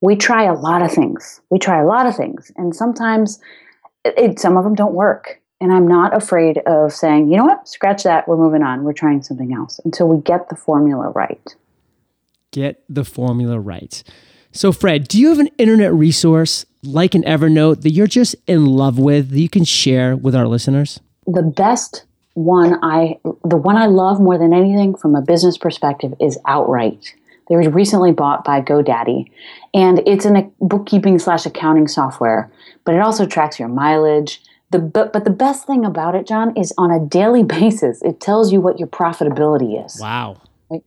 We 0.00 0.14
try 0.14 0.44
a 0.44 0.54
lot 0.54 0.82
of 0.82 0.92
things. 0.92 1.40
We 1.50 1.58
try 1.58 1.80
a 1.80 1.84
lot 1.84 2.06
of 2.06 2.14
things, 2.14 2.52
and 2.54 2.76
sometimes 2.76 3.40
it, 4.04 4.38
some 4.38 4.56
of 4.56 4.62
them 4.62 4.76
don't 4.76 4.94
work. 4.94 5.40
And 5.60 5.72
I'm 5.72 5.88
not 5.88 6.14
afraid 6.14 6.58
of 6.66 6.92
saying, 6.92 7.32
you 7.32 7.36
know 7.36 7.46
what, 7.46 7.66
scratch 7.66 8.04
that, 8.04 8.28
we're 8.28 8.36
moving 8.36 8.62
on, 8.62 8.84
we're 8.84 8.92
trying 8.92 9.24
something 9.24 9.52
else 9.52 9.80
until 9.84 10.06
we 10.06 10.22
get 10.22 10.48
the 10.48 10.54
formula 10.54 11.10
right. 11.10 11.56
Get 12.52 12.84
the 12.88 13.04
formula 13.04 13.58
right. 13.58 14.04
So, 14.52 14.70
Fred, 14.70 15.08
do 15.08 15.18
you 15.18 15.30
have 15.30 15.40
an 15.40 15.50
internet 15.58 15.92
resource 15.92 16.64
like 16.84 17.16
an 17.16 17.24
Evernote 17.24 17.82
that 17.82 17.90
you're 17.90 18.06
just 18.06 18.36
in 18.46 18.66
love 18.66 19.00
with 19.00 19.30
that 19.30 19.40
you 19.40 19.48
can 19.48 19.64
share 19.64 20.16
with 20.16 20.36
our 20.36 20.46
listeners? 20.46 21.00
The 21.26 21.42
best 21.42 22.04
one 22.38 22.78
I, 22.82 23.18
the 23.44 23.56
one 23.56 23.76
I 23.76 23.86
love 23.86 24.20
more 24.20 24.38
than 24.38 24.52
anything 24.52 24.96
from 24.96 25.14
a 25.14 25.22
business 25.22 25.58
perspective 25.58 26.14
is 26.20 26.38
Outright. 26.46 27.14
They 27.48 27.56
were 27.56 27.70
recently 27.70 28.12
bought 28.12 28.44
by 28.44 28.60
GoDaddy, 28.60 29.30
and 29.72 30.02
it's 30.06 30.26
a 30.26 30.50
bookkeeping 30.60 31.18
slash 31.18 31.46
accounting 31.46 31.88
software, 31.88 32.50
but 32.84 32.94
it 32.94 33.00
also 33.00 33.26
tracks 33.26 33.58
your 33.58 33.68
mileage 33.68 34.42
the 34.70 34.78
but, 34.78 35.12
but 35.12 35.24
the 35.24 35.30
best 35.30 35.66
thing 35.66 35.84
about 35.84 36.14
it, 36.14 36.26
John, 36.26 36.56
is 36.56 36.72
on 36.76 36.90
a 36.90 37.04
daily 37.04 37.42
basis, 37.58 38.02
it 38.02 38.20
tells 38.20 38.52
you 38.52 38.60
what 38.60 38.78
your 38.78 38.88
profitability 38.88 39.84
is. 39.84 39.98
Wow. 40.00 40.40
Right? 40.70 40.82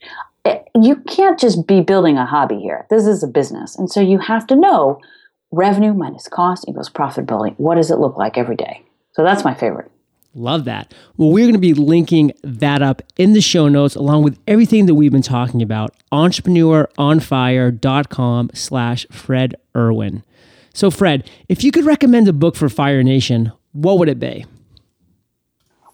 Eh, 0.46 0.60
you 0.80 0.96
can't 0.96 1.40
just 1.40 1.68
be 1.68 1.82
building 1.82 2.18
a 2.18 2.26
hobby 2.26 2.60
here. 2.60 2.86
This 2.90 3.06
is 3.06 3.24
a 3.24 3.28
business. 3.28 3.76
And 3.78 3.92
so 3.92 4.02
you 4.02 4.20
have 4.20 4.48
to 4.48 4.56
know 4.56 5.00
revenue 5.52 5.94
minus 5.94 6.28
cost 6.28 6.66
equals 6.68 6.90
profitability. 6.90 7.54
What 7.58 7.76
does 7.76 7.92
it 7.92 8.00
look 8.00 8.18
like 8.18 8.38
every 8.38 8.56
day? 8.56 8.84
So 9.14 9.24
that's 9.24 9.44
my 9.44 9.54
favorite. 9.54 9.91
Love 10.34 10.66
that. 10.66 10.94
Well, 11.18 11.32
we're 11.32 11.46
going 11.46 11.54
to 11.54 11.60
be 11.60 11.74
linking 11.74 12.34
that 12.42 12.82
up 12.82 13.02
in 13.18 13.34
the 13.34 13.42
show 13.42 13.68
notes 13.68 13.96
along 13.96 14.24
with 14.24 14.40
everything 14.48 14.86
that 14.86 14.96
we've 14.96 15.12
been 15.12 15.22
talking 15.22 15.62
about. 15.62 15.94
Entrepreneuronfire.com 16.12 18.52
slash 18.54 19.06
Fred 19.12 19.56
Irwin. 19.76 20.24
So, 20.74 20.90
Fred, 20.90 21.30
if 21.50 21.66
you 21.66 21.72
could 21.72 21.86
recommend 21.86 22.30
a 22.30 22.34
book 22.34 22.56
for 22.56 22.70
Fire 22.70 23.04
Nation, 23.04 23.52
what 23.74 24.00
would 24.00 24.08
it 24.08 24.20
be? 24.20 24.46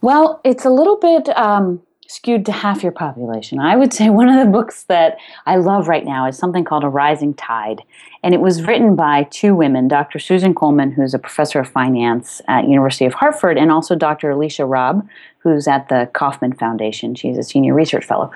Well, 0.02 0.40
it's 0.44 0.66
a 0.66 0.70
little 0.70 0.98
bit 0.98 1.30
um, 1.36 1.82
skewed 2.08 2.46
to 2.46 2.52
half 2.52 2.84
your 2.84 2.92
population. 2.92 3.60
I 3.60 3.76
would 3.76 3.94
say 3.98 4.10
one 4.10 4.30
of 4.30 4.44
the 4.44 4.52
books 4.52 4.84
that 4.84 5.18
I 5.46 5.58
love 5.58 5.88
right 5.88 6.06
now 6.06 6.28
is 6.28 6.38
something 6.38 6.64
called 6.64 6.84
A 6.84 6.90
Rising 6.90 7.34
Tide. 7.34 7.82
And 8.24 8.34
it 8.34 8.42
was 8.42 8.64
written 8.64 8.96
by 8.96 9.24
two 9.24 9.56
women, 9.56 9.88
Dr. 9.88 10.20
Susan 10.20 10.54
Coleman, 10.54 10.92
who's 10.92 11.14
a 11.14 11.20
professor 11.20 11.60
of 11.60 11.70
finance 11.70 12.42
at 12.48 12.68
University 12.68 13.06
of 13.06 13.14
Hartford, 13.14 13.58
and 13.58 13.72
also 13.72 13.96
Dr. 13.96 14.32
Alicia 14.32 14.66
Robb, 14.66 15.08
who's 15.40 15.68
at 15.68 15.88
the 15.90 16.10
Kauffman 16.14 16.54
Foundation. 16.54 17.16
She's 17.16 17.38
a 17.38 17.44
senior 17.44 17.74
research 17.74 18.06
fellow. 18.06 18.32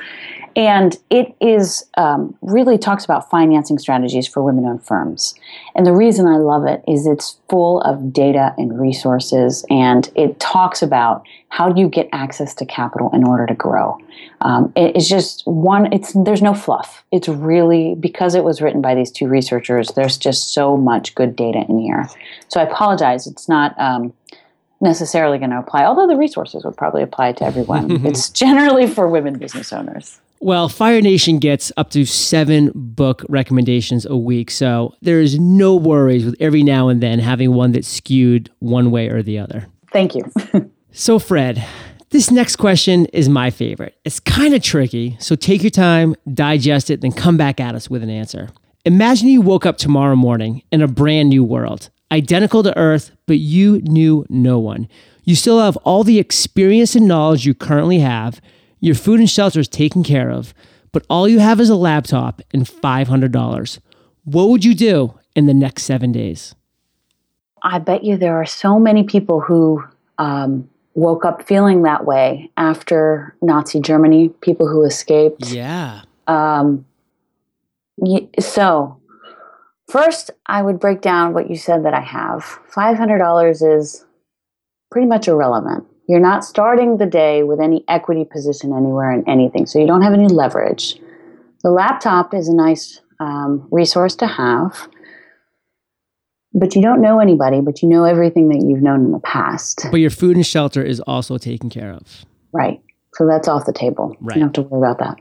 And 0.56 0.98
it 1.10 1.36
is 1.40 1.86
um, 1.98 2.36
really 2.42 2.78
talks 2.78 3.06
about 3.06 3.30
financing 3.30 3.80
strategies 3.80 4.28
for 4.28 4.44
women 4.44 4.66
owned 4.66 4.84
firms. 4.84 5.34
And 5.76 5.86
the 5.86 5.94
reason 5.94 6.28
I 6.28 6.38
love 6.38 6.66
it 6.66 6.84
is 6.88 7.08
it's 7.08 7.38
full 7.50 7.82
of 7.82 8.12
data 8.12 8.54
and 8.58 8.80
resources, 8.80 9.66
and 9.70 10.10
it 10.16 10.40
talks 10.40 10.82
about 10.82 11.26
how 11.50 11.72
do 11.72 11.80
you 11.80 11.88
get 11.88 12.10
access 12.12 12.54
to 12.56 12.66
capital 12.66 13.10
in 13.14 13.24
order 13.24 13.46
to 13.46 13.54
grow. 13.54 13.98
Um, 14.42 14.74
it, 14.76 14.96
it's 14.96 15.08
just 15.08 15.46
one, 15.46 15.92
it's 15.94 16.14
there's 16.14 16.42
no 16.42 16.54
fluff. 16.54 17.04
It's 17.12 17.28
really, 17.28 17.96
because 17.96 18.36
it 18.36 18.44
was 18.44 18.62
written 18.62 18.82
by 18.82 18.96
these 18.96 19.12
two 19.12 19.28
researchers, 19.28 19.90
there's 19.90 20.18
just 20.18 20.54
so 20.54 20.76
much 20.76 21.16
good 21.16 21.36
data 21.36 21.66
in 21.70 21.80
here. 21.80 22.10
So 22.48 22.60
I 22.60 22.64
apologize, 22.64 23.28
it's 23.28 23.48
not. 23.48 23.80
Um, 23.80 24.14
necessarily 24.84 25.38
going 25.38 25.52
to 25.52 25.60
apply, 25.60 25.86
although 25.86 26.08
the 26.08 26.18
resources 26.18 26.66
would 26.66 26.76
probably 26.76 27.04
apply 27.04 27.32
to 27.34 27.46
everyone. 27.46 28.04
it's 28.06 28.32
generally 28.32 28.88
for 28.88 29.08
women 29.08 29.38
business 29.38 29.72
owners. 29.72 30.20
Well, 30.44 30.70
Fire 30.70 31.02
Nation 31.02 31.38
gets 31.38 31.72
up 31.78 31.92
to 31.92 32.04
seven 32.04 32.72
book 32.74 33.24
recommendations 33.30 34.08
a 34.08 34.18
week, 34.18 34.50
so 34.50 34.96
there 35.00 35.22
is 35.22 35.40
no 35.40 35.76
worries 35.76 36.26
with 36.26 36.36
every 36.40 36.64
now 36.64 36.88
and 36.88 37.02
then 37.02 37.20
having 37.20 37.54
one 37.54 37.74
that's 37.74 37.88
skewed 37.88 38.50
one 38.58 38.90
way 38.90 39.08
or 39.10 39.22
the 39.22 39.38
other. 39.38 39.68
Thank 39.94 40.16
you. 40.16 40.24
so, 40.92 41.20
Fred, 41.20 41.64
this 42.10 42.32
next 42.32 42.56
question 42.56 43.06
is 43.14 43.30
my 43.30 43.52
favorite. 43.52 43.96
It's 44.04 44.20
kind 44.20 44.56
of 44.56 44.64
tricky, 44.64 45.16
so 45.20 45.36
take 45.36 45.62
your 45.62 45.70
time, 45.70 46.16
digest 46.34 46.90
it, 46.90 47.02
then 47.02 47.12
come 47.12 47.38
back 47.38 47.60
at 47.60 47.76
us 47.76 47.88
with 47.88 48.02
an 48.02 48.10
answer. 48.10 48.50
Imagine 48.84 49.28
you 49.28 49.42
woke 49.42 49.68
up 49.68 49.78
tomorrow 49.78 50.16
morning 50.16 50.64
in 50.72 50.82
a 50.82 50.88
brand 50.88 51.30
new 51.30 51.44
world, 51.44 51.92
identical 52.12 52.64
to 52.64 52.76
Earth, 52.76 53.12
but 53.28 53.38
you 53.38 53.80
knew 53.84 54.26
no 54.28 54.58
one. 54.58 54.90
You 55.24 55.36
still 55.36 55.60
have 55.60 55.78
all 55.78 56.04
the 56.04 56.18
experience 56.18 56.96
and 56.96 57.08
knowledge 57.08 57.46
you 57.46 57.54
currently 57.54 58.00
have 58.00 58.42
your 58.82 58.96
food 58.96 59.20
and 59.20 59.30
shelter 59.30 59.60
is 59.60 59.70
taken 59.70 60.04
care 60.04 60.30
of, 60.30 60.54
but 60.92 61.06
all 61.10 61.28
you 61.28 61.40
have 61.40 61.60
is 61.60 61.70
a 61.70 61.76
laptop 61.76 62.42
and 62.54 62.66
$500. 62.66 63.80
What 64.26 64.50
would 64.50 64.66
you 64.66 64.76
do 64.76 65.18
in 65.36 65.46
the 65.46 65.54
next 65.54 65.84
seven 65.84 66.12
days? 66.12 66.54
I 67.64 67.80
bet 67.80 68.04
you 68.04 68.18
there 68.18 68.36
are 68.36 68.46
so 68.46 68.80
many 68.80 69.04
people 69.04 69.40
who 69.40 69.84
um, 70.18 70.68
woke 70.96 71.26
up 71.26 71.48
feeling 71.48 71.84
that 71.84 72.06
way 72.06 72.50
after 72.58 73.36
Nazi 73.42 73.80
Germany, 73.80 74.30
people 74.42 74.68
who 74.68 74.84
escaped. 74.84 75.52
Yeah. 75.52 76.02
Um, 76.28 76.86
so, 78.40 79.00
first, 79.88 80.32
I 80.48 80.62
would 80.64 80.80
break 80.80 81.02
down 81.02 81.34
what 81.34 81.50
you 81.50 81.56
said 81.56 81.86
that 81.86 81.94
I 81.94 82.02
have. 82.02 82.60
$500 82.74 83.78
is 83.78 84.06
pretty 84.90 85.08
much 85.08 85.28
irrelevant. 85.28 85.86
You're 86.12 86.20
not 86.20 86.44
starting 86.44 86.98
the 86.98 87.06
day 87.06 87.44
with 87.44 87.62
any 87.62 87.86
equity 87.88 88.26
position 88.26 88.74
anywhere 88.74 89.14
in 89.14 89.24
anything, 89.30 89.66
so 89.66 89.80
you 89.80 89.88
don't 89.88 90.02
have 90.02 90.12
any 90.12 90.28
leverage. 90.28 91.00
The 91.64 91.72
laptop 91.72 92.34
is 92.34 92.50
a 92.50 92.54
nice 92.54 93.00
um, 93.22 93.66
resource 93.72 94.14
to 94.18 94.28
have, 94.28 94.90
but 96.54 96.76
you 96.76 96.82
don't 96.82 97.00
know 97.00 97.22
anybody, 97.22 97.62
but 97.62 97.82
you 97.82 97.88
know 97.88 98.04
everything 98.04 98.50
that 98.50 98.58
you've 98.58 98.82
known 98.82 99.06
in 99.06 99.14
the 99.14 99.22
past. 99.22 99.86
But 99.90 100.02
your 100.02 100.10
food 100.10 100.36
and 100.36 100.46
shelter 100.46 100.84
is 100.84 101.00
also 101.00 101.38
taken 101.38 101.70
care 101.70 101.94
of. 101.94 102.26
Right. 102.52 102.82
So 103.14 103.26
that's 103.26 103.48
off 103.48 103.66
the 103.66 103.72
table. 103.72 104.14
Right. 104.20 104.36
You 104.36 104.42
don't 104.42 104.58
have 104.58 104.66
to 104.66 104.70
worry 104.70 104.92
about 104.92 105.00
that. 105.00 105.18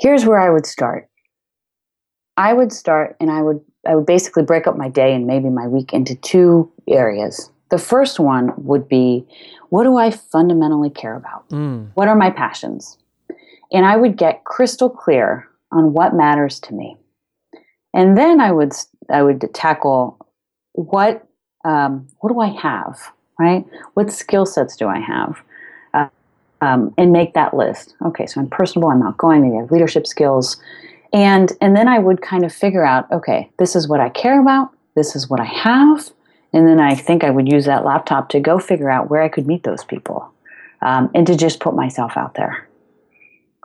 Here's 0.00 0.24
where 0.24 0.38
I 0.38 0.50
would 0.50 0.66
start. 0.66 1.08
I 2.36 2.52
would 2.52 2.72
start 2.72 3.16
and 3.18 3.28
I 3.28 3.42
would 3.42 3.60
I 3.84 3.96
would 3.96 4.06
basically 4.06 4.44
break 4.44 4.68
up 4.68 4.76
my 4.76 4.88
day 4.88 5.12
and 5.12 5.26
maybe 5.26 5.48
my 5.48 5.66
week 5.66 5.92
into 5.92 6.14
two 6.14 6.70
areas. 6.86 7.50
The 7.70 7.78
first 7.78 8.20
one 8.20 8.52
would 8.56 8.88
be 8.88 9.26
what 9.70 9.84
do 9.84 9.96
I 9.96 10.10
fundamentally 10.10 10.90
care 10.90 11.16
about? 11.16 11.48
Mm. 11.48 11.90
What 11.94 12.08
are 12.08 12.16
my 12.16 12.30
passions? 12.30 12.98
And 13.72 13.86
I 13.86 13.96
would 13.96 14.16
get 14.16 14.44
crystal 14.44 14.90
clear 14.90 15.48
on 15.72 15.92
what 15.92 16.14
matters 16.14 16.60
to 16.60 16.74
me. 16.74 16.96
And 17.94 18.18
then 18.18 18.40
I 18.40 18.52
would 18.52 18.72
I 19.08 19.22
would 19.22 19.48
tackle 19.54 20.18
what 20.72 21.26
um, 21.64 22.08
what 22.18 22.32
do 22.32 22.40
I 22.40 22.48
have, 22.48 23.12
right? 23.38 23.64
What 23.94 24.12
skill 24.12 24.46
sets 24.46 24.76
do 24.76 24.88
I 24.88 24.98
have? 24.98 25.40
Uh, 25.94 26.08
um, 26.60 26.94
and 26.98 27.12
make 27.12 27.34
that 27.34 27.54
list. 27.54 27.94
Okay, 28.04 28.26
so 28.26 28.40
I'm 28.40 28.48
personable, 28.48 28.90
I'm 28.90 29.02
outgoing, 29.02 29.42
maybe 29.42 29.56
I 29.56 29.60
have 29.60 29.70
leadership 29.70 30.06
skills. 30.06 30.60
And 31.12 31.52
and 31.60 31.76
then 31.76 31.86
I 31.88 31.98
would 31.98 32.22
kind 32.22 32.44
of 32.44 32.52
figure 32.52 32.84
out, 32.84 33.10
okay, 33.12 33.50
this 33.58 33.76
is 33.76 33.88
what 33.88 34.00
I 34.00 34.08
care 34.08 34.40
about, 34.40 34.70
this 34.96 35.14
is 35.14 35.28
what 35.28 35.40
I 35.40 35.44
have, 35.44 36.10
and 36.52 36.66
then 36.66 36.80
I 36.80 36.94
think 36.94 37.24
I 37.24 37.30
would 37.30 37.50
use 37.50 37.66
that 37.66 37.84
laptop 37.84 38.28
to 38.30 38.40
go 38.40 38.58
figure 38.58 38.90
out 38.90 39.10
where 39.10 39.22
I 39.22 39.28
could 39.28 39.46
meet 39.46 39.62
those 39.62 39.84
people 39.84 40.32
um, 40.82 41.10
and 41.14 41.26
to 41.26 41.36
just 41.36 41.60
put 41.60 41.74
myself 41.74 42.16
out 42.16 42.34
there. 42.34 42.68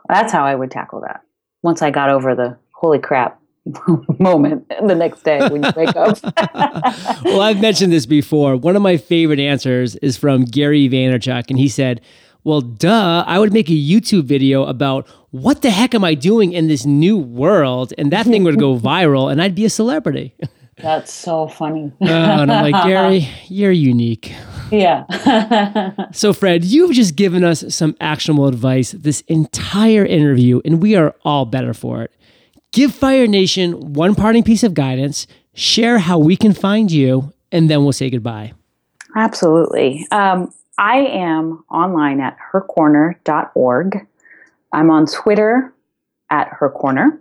That's 0.08 0.32
how 0.32 0.44
I 0.44 0.54
would 0.54 0.70
tackle 0.70 1.00
that 1.00 1.22
once 1.62 1.82
I 1.82 1.90
got 1.90 2.10
over 2.10 2.34
the 2.34 2.56
holy 2.72 2.98
crap 2.98 3.40
moment 4.20 4.68
the 4.68 4.94
next 4.94 5.24
day 5.24 5.40
when 5.48 5.62
you 5.64 5.70
wake 5.76 5.96
up. 5.96 6.18
well, 7.24 7.40
I've 7.40 7.60
mentioned 7.60 7.92
this 7.92 8.06
before. 8.06 8.56
One 8.56 8.76
of 8.76 8.82
my 8.82 8.96
favorite 8.96 9.40
answers 9.40 9.96
is 9.96 10.16
from 10.16 10.44
Gary 10.44 10.88
Vaynerchuk, 10.88 11.50
and 11.50 11.58
he 11.58 11.68
said, 11.68 12.00
Well, 12.44 12.60
duh, 12.60 13.24
I 13.26 13.40
would 13.40 13.52
make 13.52 13.68
a 13.68 13.72
YouTube 13.72 14.24
video 14.24 14.64
about 14.64 15.08
what 15.30 15.62
the 15.62 15.70
heck 15.70 15.94
am 15.94 16.04
I 16.04 16.14
doing 16.14 16.52
in 16.52 16.68
this 16.68 16.86
new 16.86 17.18
world? 17.18 17.92
And 17.98 18.12
that 18.12 18.26
thing 18.26 18.44
would 18.44 18.60
go 18.60 18.78
viral, 18.78 19.30
and 19.30 19.42
I'd 19.42 19.56
be 19.56 19.64
a 19.64 19.70
celebrity. 19.70 20.34
That's 20.78 21.12
so 21.12 21.48
funny. 21.48 21.92
uh, 22.02 22.06
and 22.06 22.52
I'm 22.52 22.70
like, 22.70 22.84
Gary, 22.84 23.28
you're 23.48 23.72
unique. 23.72 24.32
Yeah. 24.70 26.08
so, 26.12 26.32
Fred, 26.32 26.64
you've 26.64 26.92
just 26.92 27.16
given 27.16 27.44
us 27.44 27.64
some 27.74 27.96
actionable 28.00 28.46
advice 28.46 28.92
this 28.92 29.22
entire 29.22 30.04
interview, 30.04 30.60
and 30.64 30.82
we 30.82 30.94
are 30.96 31.14
all 31.24 31.46
better 31.46 31.72
for 31.72 32.02
it. 32.02 32.12
Give 32.72 32.94
Fire 32.94 33.26
Nation 33.26 33.94
one 33.94 34.14
parting 34.14 34.42
piece 34.42 34.62
of 34.62 34.74
guidance, 34.74 35.26
share 35.54 35.98
how 35.98 36.18
we 36.18 36.36
can 36.36 36.52
find 36.52 36.90
you, 36.90 37.32
and 37.50 37.70
then 37.70 37.82
we'll 37.84 37.92
say 37.92 38.10
goodbye. 38.10 38.52
Absolutely. 39.14 40.06
Um, 40.10 40.52
I 40.76 40.98
am 40.98 41.64
online 41.70 42.20
at 42.20 42.36
hercorner.org. 42.52 44.06
I'm 44.72 44.90
on 44.90 45.06
Twitter 45.06 45.72
at 46.30 46.50
hercorner. 46.50 47.18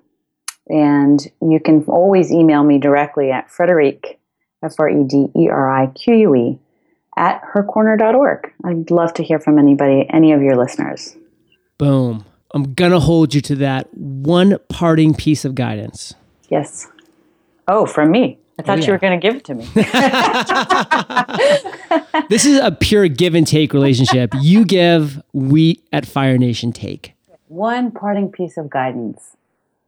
And 0.68 1.20
you 1.42 1.60
can 1.60 1.84
always 1.84 2.32
email 2.32 2.64
me 2.64 2.80
directly 2.80 3.32
at 3.32 3.52
Frederique, 3.52 4.20
F 4.64 4.80
R 4.80 4.90
E 4.90 5.04
D 5.04 5.28
E 5.36 5.50
R 5.50 5.72
I 5.72 5.88
Q 5.88 6.16
U 6.16 6.36
E, 6.36 6.60
at 7.18 7.42
hercorner.org. 7.44 8.54
I'd 8.64 8.92
love 8.92 9.14
to 9.16 9.24
hear 9.24 9.40
from 9.40 9.60
anybody, 9.60 10.08
any 10.10 10.32
of 10.32 10.42
your 10.42 10.56
listeners. 10.56 11.16
Boom. 11.78 12.26
I'm 12.54 12.74
going 12.74 12.92
to 12.92 13.00
hold 13.00 13.34
you 13.34 13.42
to 13.42 13.56
that 13.58 13.94
one 13.94 14.58
parting 14.70 15.14
piece 15.14 15.46
of 15.46 15.56
guidance. 15.56 16.14
Yes. 16.50 16.88
Oh, 17.68 17.86
from 17.86 18.12
me. 18.12 18.40
I 18.58 18.64
thought 18.64 18.78
oh, 18.78 18.82
yeah. 18.82 18.88
you 18.88 18.94
were 18.94 19.00
going 19.00 19.20
to 19.20 19.28
give 19.28 19.36
it 19.36 19.44
to 19.46 19.56
me. 19.56 19.66
this 22.30 22.46
is 22.46 22.60
a 22.60 22.72
pure 22.72 23.10
give 23.10 23.36
and 23.36 23.46
take 23.46 23.74
relationship. 23.74 24.34
You 24.40 24.64
give, 24.64 25.22
we 25.34 25.84
at 25.92 26.06
Fire 26.06 26.38
Nation 26.38 26.72
take. 26.72 27.14
One 27.48 27.92
parting 27.92 28.32
piece 28.32 28.56
of 28.56 28.70
guidance 28.70 29.35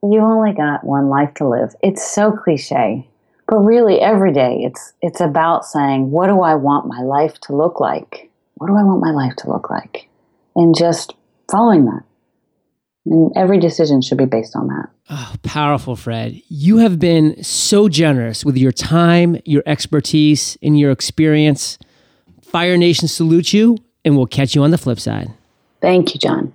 you 0.04 0.20
only 0.20 0.54
got 0.54 0.84
one 0.84 1.10
life 1.10 1.34
to 1.36 1.48
live. 1.48 1.74
It's 1.82 2.06
so 2.06 2.32
cliche, 2.32 3.08
but 3.48 3.58
really 3.58 4.00
every 4.00 4.34
day 4.34 4.60
it's 4.62 4.94
it's 5.02 5.22
about 5.22 5.66
saying, 5.66 6.12
what 6.12 6.28
do 6.28 6.42
I 6.42 6.56
want 6.56 6.88
my 6.88 7.02
life 7.02 7.40
to 7.42 7.56
look 7.56 7.80
like? 7.80 8.30
What 8.56 8.68
do 8.68 8.76
I 8.76 8.84
want 8.84 9.02
my 9.02 9.12
life 9.12 9.36
to 9.38 9.50
look 9.50 9.70
like? 9.70 10.08
And 10.56 10.76
just 10.76 11.14
following 11.50 11.86
that. 11.86 12.04
And 13.06 13.32
every 13.36 13.60
decision 13.60 14.02
should 14.02 14.18
be 14.18 14.26
based 14.26 14.56
on 14.56 14.68
that. 14.68 14.90
Oh, 15.10 15.36
powerful, 15.44 15.96
Fred. 15.96 16.42
You 16.50 16.78
have 16.78 17.00
been 17.00 17.42
so 17.42 17.88
generous 17.88 18.44
with 18.44 18.58
your 18.58 18.74
time, 18.74 19.40
your 19.46 19.64
expertise, 19.66 20.58
and 20.62 20.78
your 20.78 20.92
experience. 20.92 21.78
Fire 22.42 22.76
Nation 22.76 23.08
salutes 23.08 23.54
you, 23.54 23.78
and 24.04 24.18
we'll 24.18 24.26
catch 24.26 24.56
you 24.56 24.64
on 24.64 24.72
the 24.72 24.78
flip 24.78 25.00
side. 25.00 25.32
Thank 25.80 26.14
you, 26.14 26.20
John. 26.20 26.54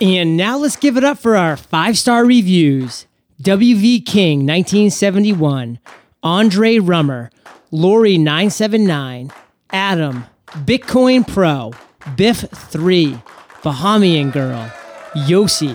And 0.00 0.36
now 0.36 0.58
let's 0.58 0.76
give 0.76 0.98
it 0.98 1.04
up 1.04 1.18
for 1.18 1.36
our 1.36 1.56
five 1.56 1.96
star 1.96 2.24
reviews 2.24 3.06
WV 3.42 4.04
King 4.04 4.40
1971, 4.40 5.78
Andre 6.22 6.78
Rummer, 6.78 7.30
Lori979, 7.72 9.32
Adam, 9.70 10.26
Bitcoin 10.48 11.26
Pro, 11.26 11.72
Biff3, 12.16 13.22
Bahamian 13.62 14.30
Girl, 14.32 14.70
Yossi, 15.14 15.74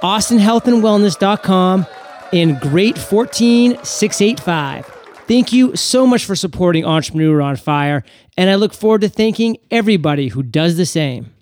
AustinHealthAndWellness.com, 0.00 1.86
and 2.32 2.56
Great14685. 2.56 4.84
Thank 5.28 5.52
you 5.52 5.76
so 5.76 6.04
much 6.06 6.24
for 6.24 6.34
supporting 6.34 6.84
Entrepreneur 6.84 7.40
on 7.40 7.54
Fire, 7.56 8.02
and 8.36 8.50
I 8.50 8.56
look 8.56 8.74
forward 8.74 9.02
to 9.02 9.08
thanking 9.08 9.58
everybody 9.70 10.26
who 10.28 10.42
does 10.42 10.76
the 10.76 10.86
same. 10.86 11.32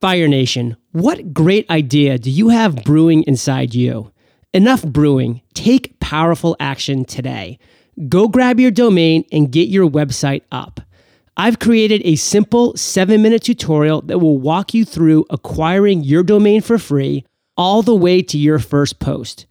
Fire 0.00 0.28
Nation, 0.28 0.76
what 1.02 1.32
great 1.32 1.68
idea 1.70 2.18
do 2.18 2.30
you 2.30 2.48
have 2.48 2.84
brewing 2.84 3.22
inside 3.24 3.74
you? 3.74 4.12
Enough 4.54 4.82
brewing. 4.82 5.42
Take 5.54 6.00
powerful 6.00 6.56
action 6.58 7.04
today. 7.04 7.58
Go 8.08 8.28
grab 8.28 8.58
your 8.60 8.70
domain 8.70 9.24
and 9.32 9.52
get 9.52 9.68
your 9.68 9.88
website 9.88 10.42
up. 10.50 10.80
I've 11.36 11.58
created 11.58 12.00
a 12.04 12.16
simple 12.16 12.76
seven 12.76 13.22
minute 13.22 13.42
tutorial 13.42 14.00
that 14.02 14.18
will 14.18 14.38
walk 14.38 14.74
you 14.74 14.84
through 14.84 15.24
acquiring 15.30 16.02
your 16.02 16.22
domain 16.22 16.60
for 16.62 16.78
free 16.78 17.24
all 17.56 17.82
the 17.82 17.94
way 17.94 18.22
to 18.22 18.38
your 18.38 18.58
first 18.58 18.98
post. 18.98 19.46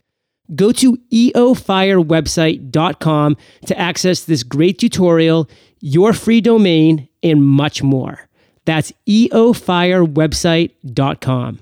Go 0.55 0.71
to 0.73 0.97
eofirewebsite.com 1.11 3.37
to 3.65 3.79
access 3.79 4.23
this 4.23 4.43
great 4.43 4.79
tutorial, 4.79 5.49
your 5.79 6.13
free 6.13 6.41
domain, 6.41 7.07
and 7.21 7.45
much 7.45 7.83
more. 7.83 8.26
That's 8.67 8.93
eofirewebsite.com. 9.07 11.59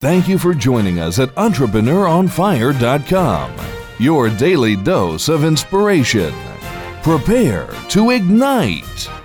Thank 0.00 0.28
you 0.28 0.38
for 0.38 0.54
joining 0.54 1.00
us 1.00 1.18
at 1.18 1.30
EntrepreneurOnFire.com, 1.30 3.56
your 3.98 4.30
daily 4.30 4.76
dose 4.76 5.28
of 5.28 5.42
inspiration. 5.42 6.32
Prepare 7.02 7.68
to 7.88 8.10
ignite. 8.10 9.17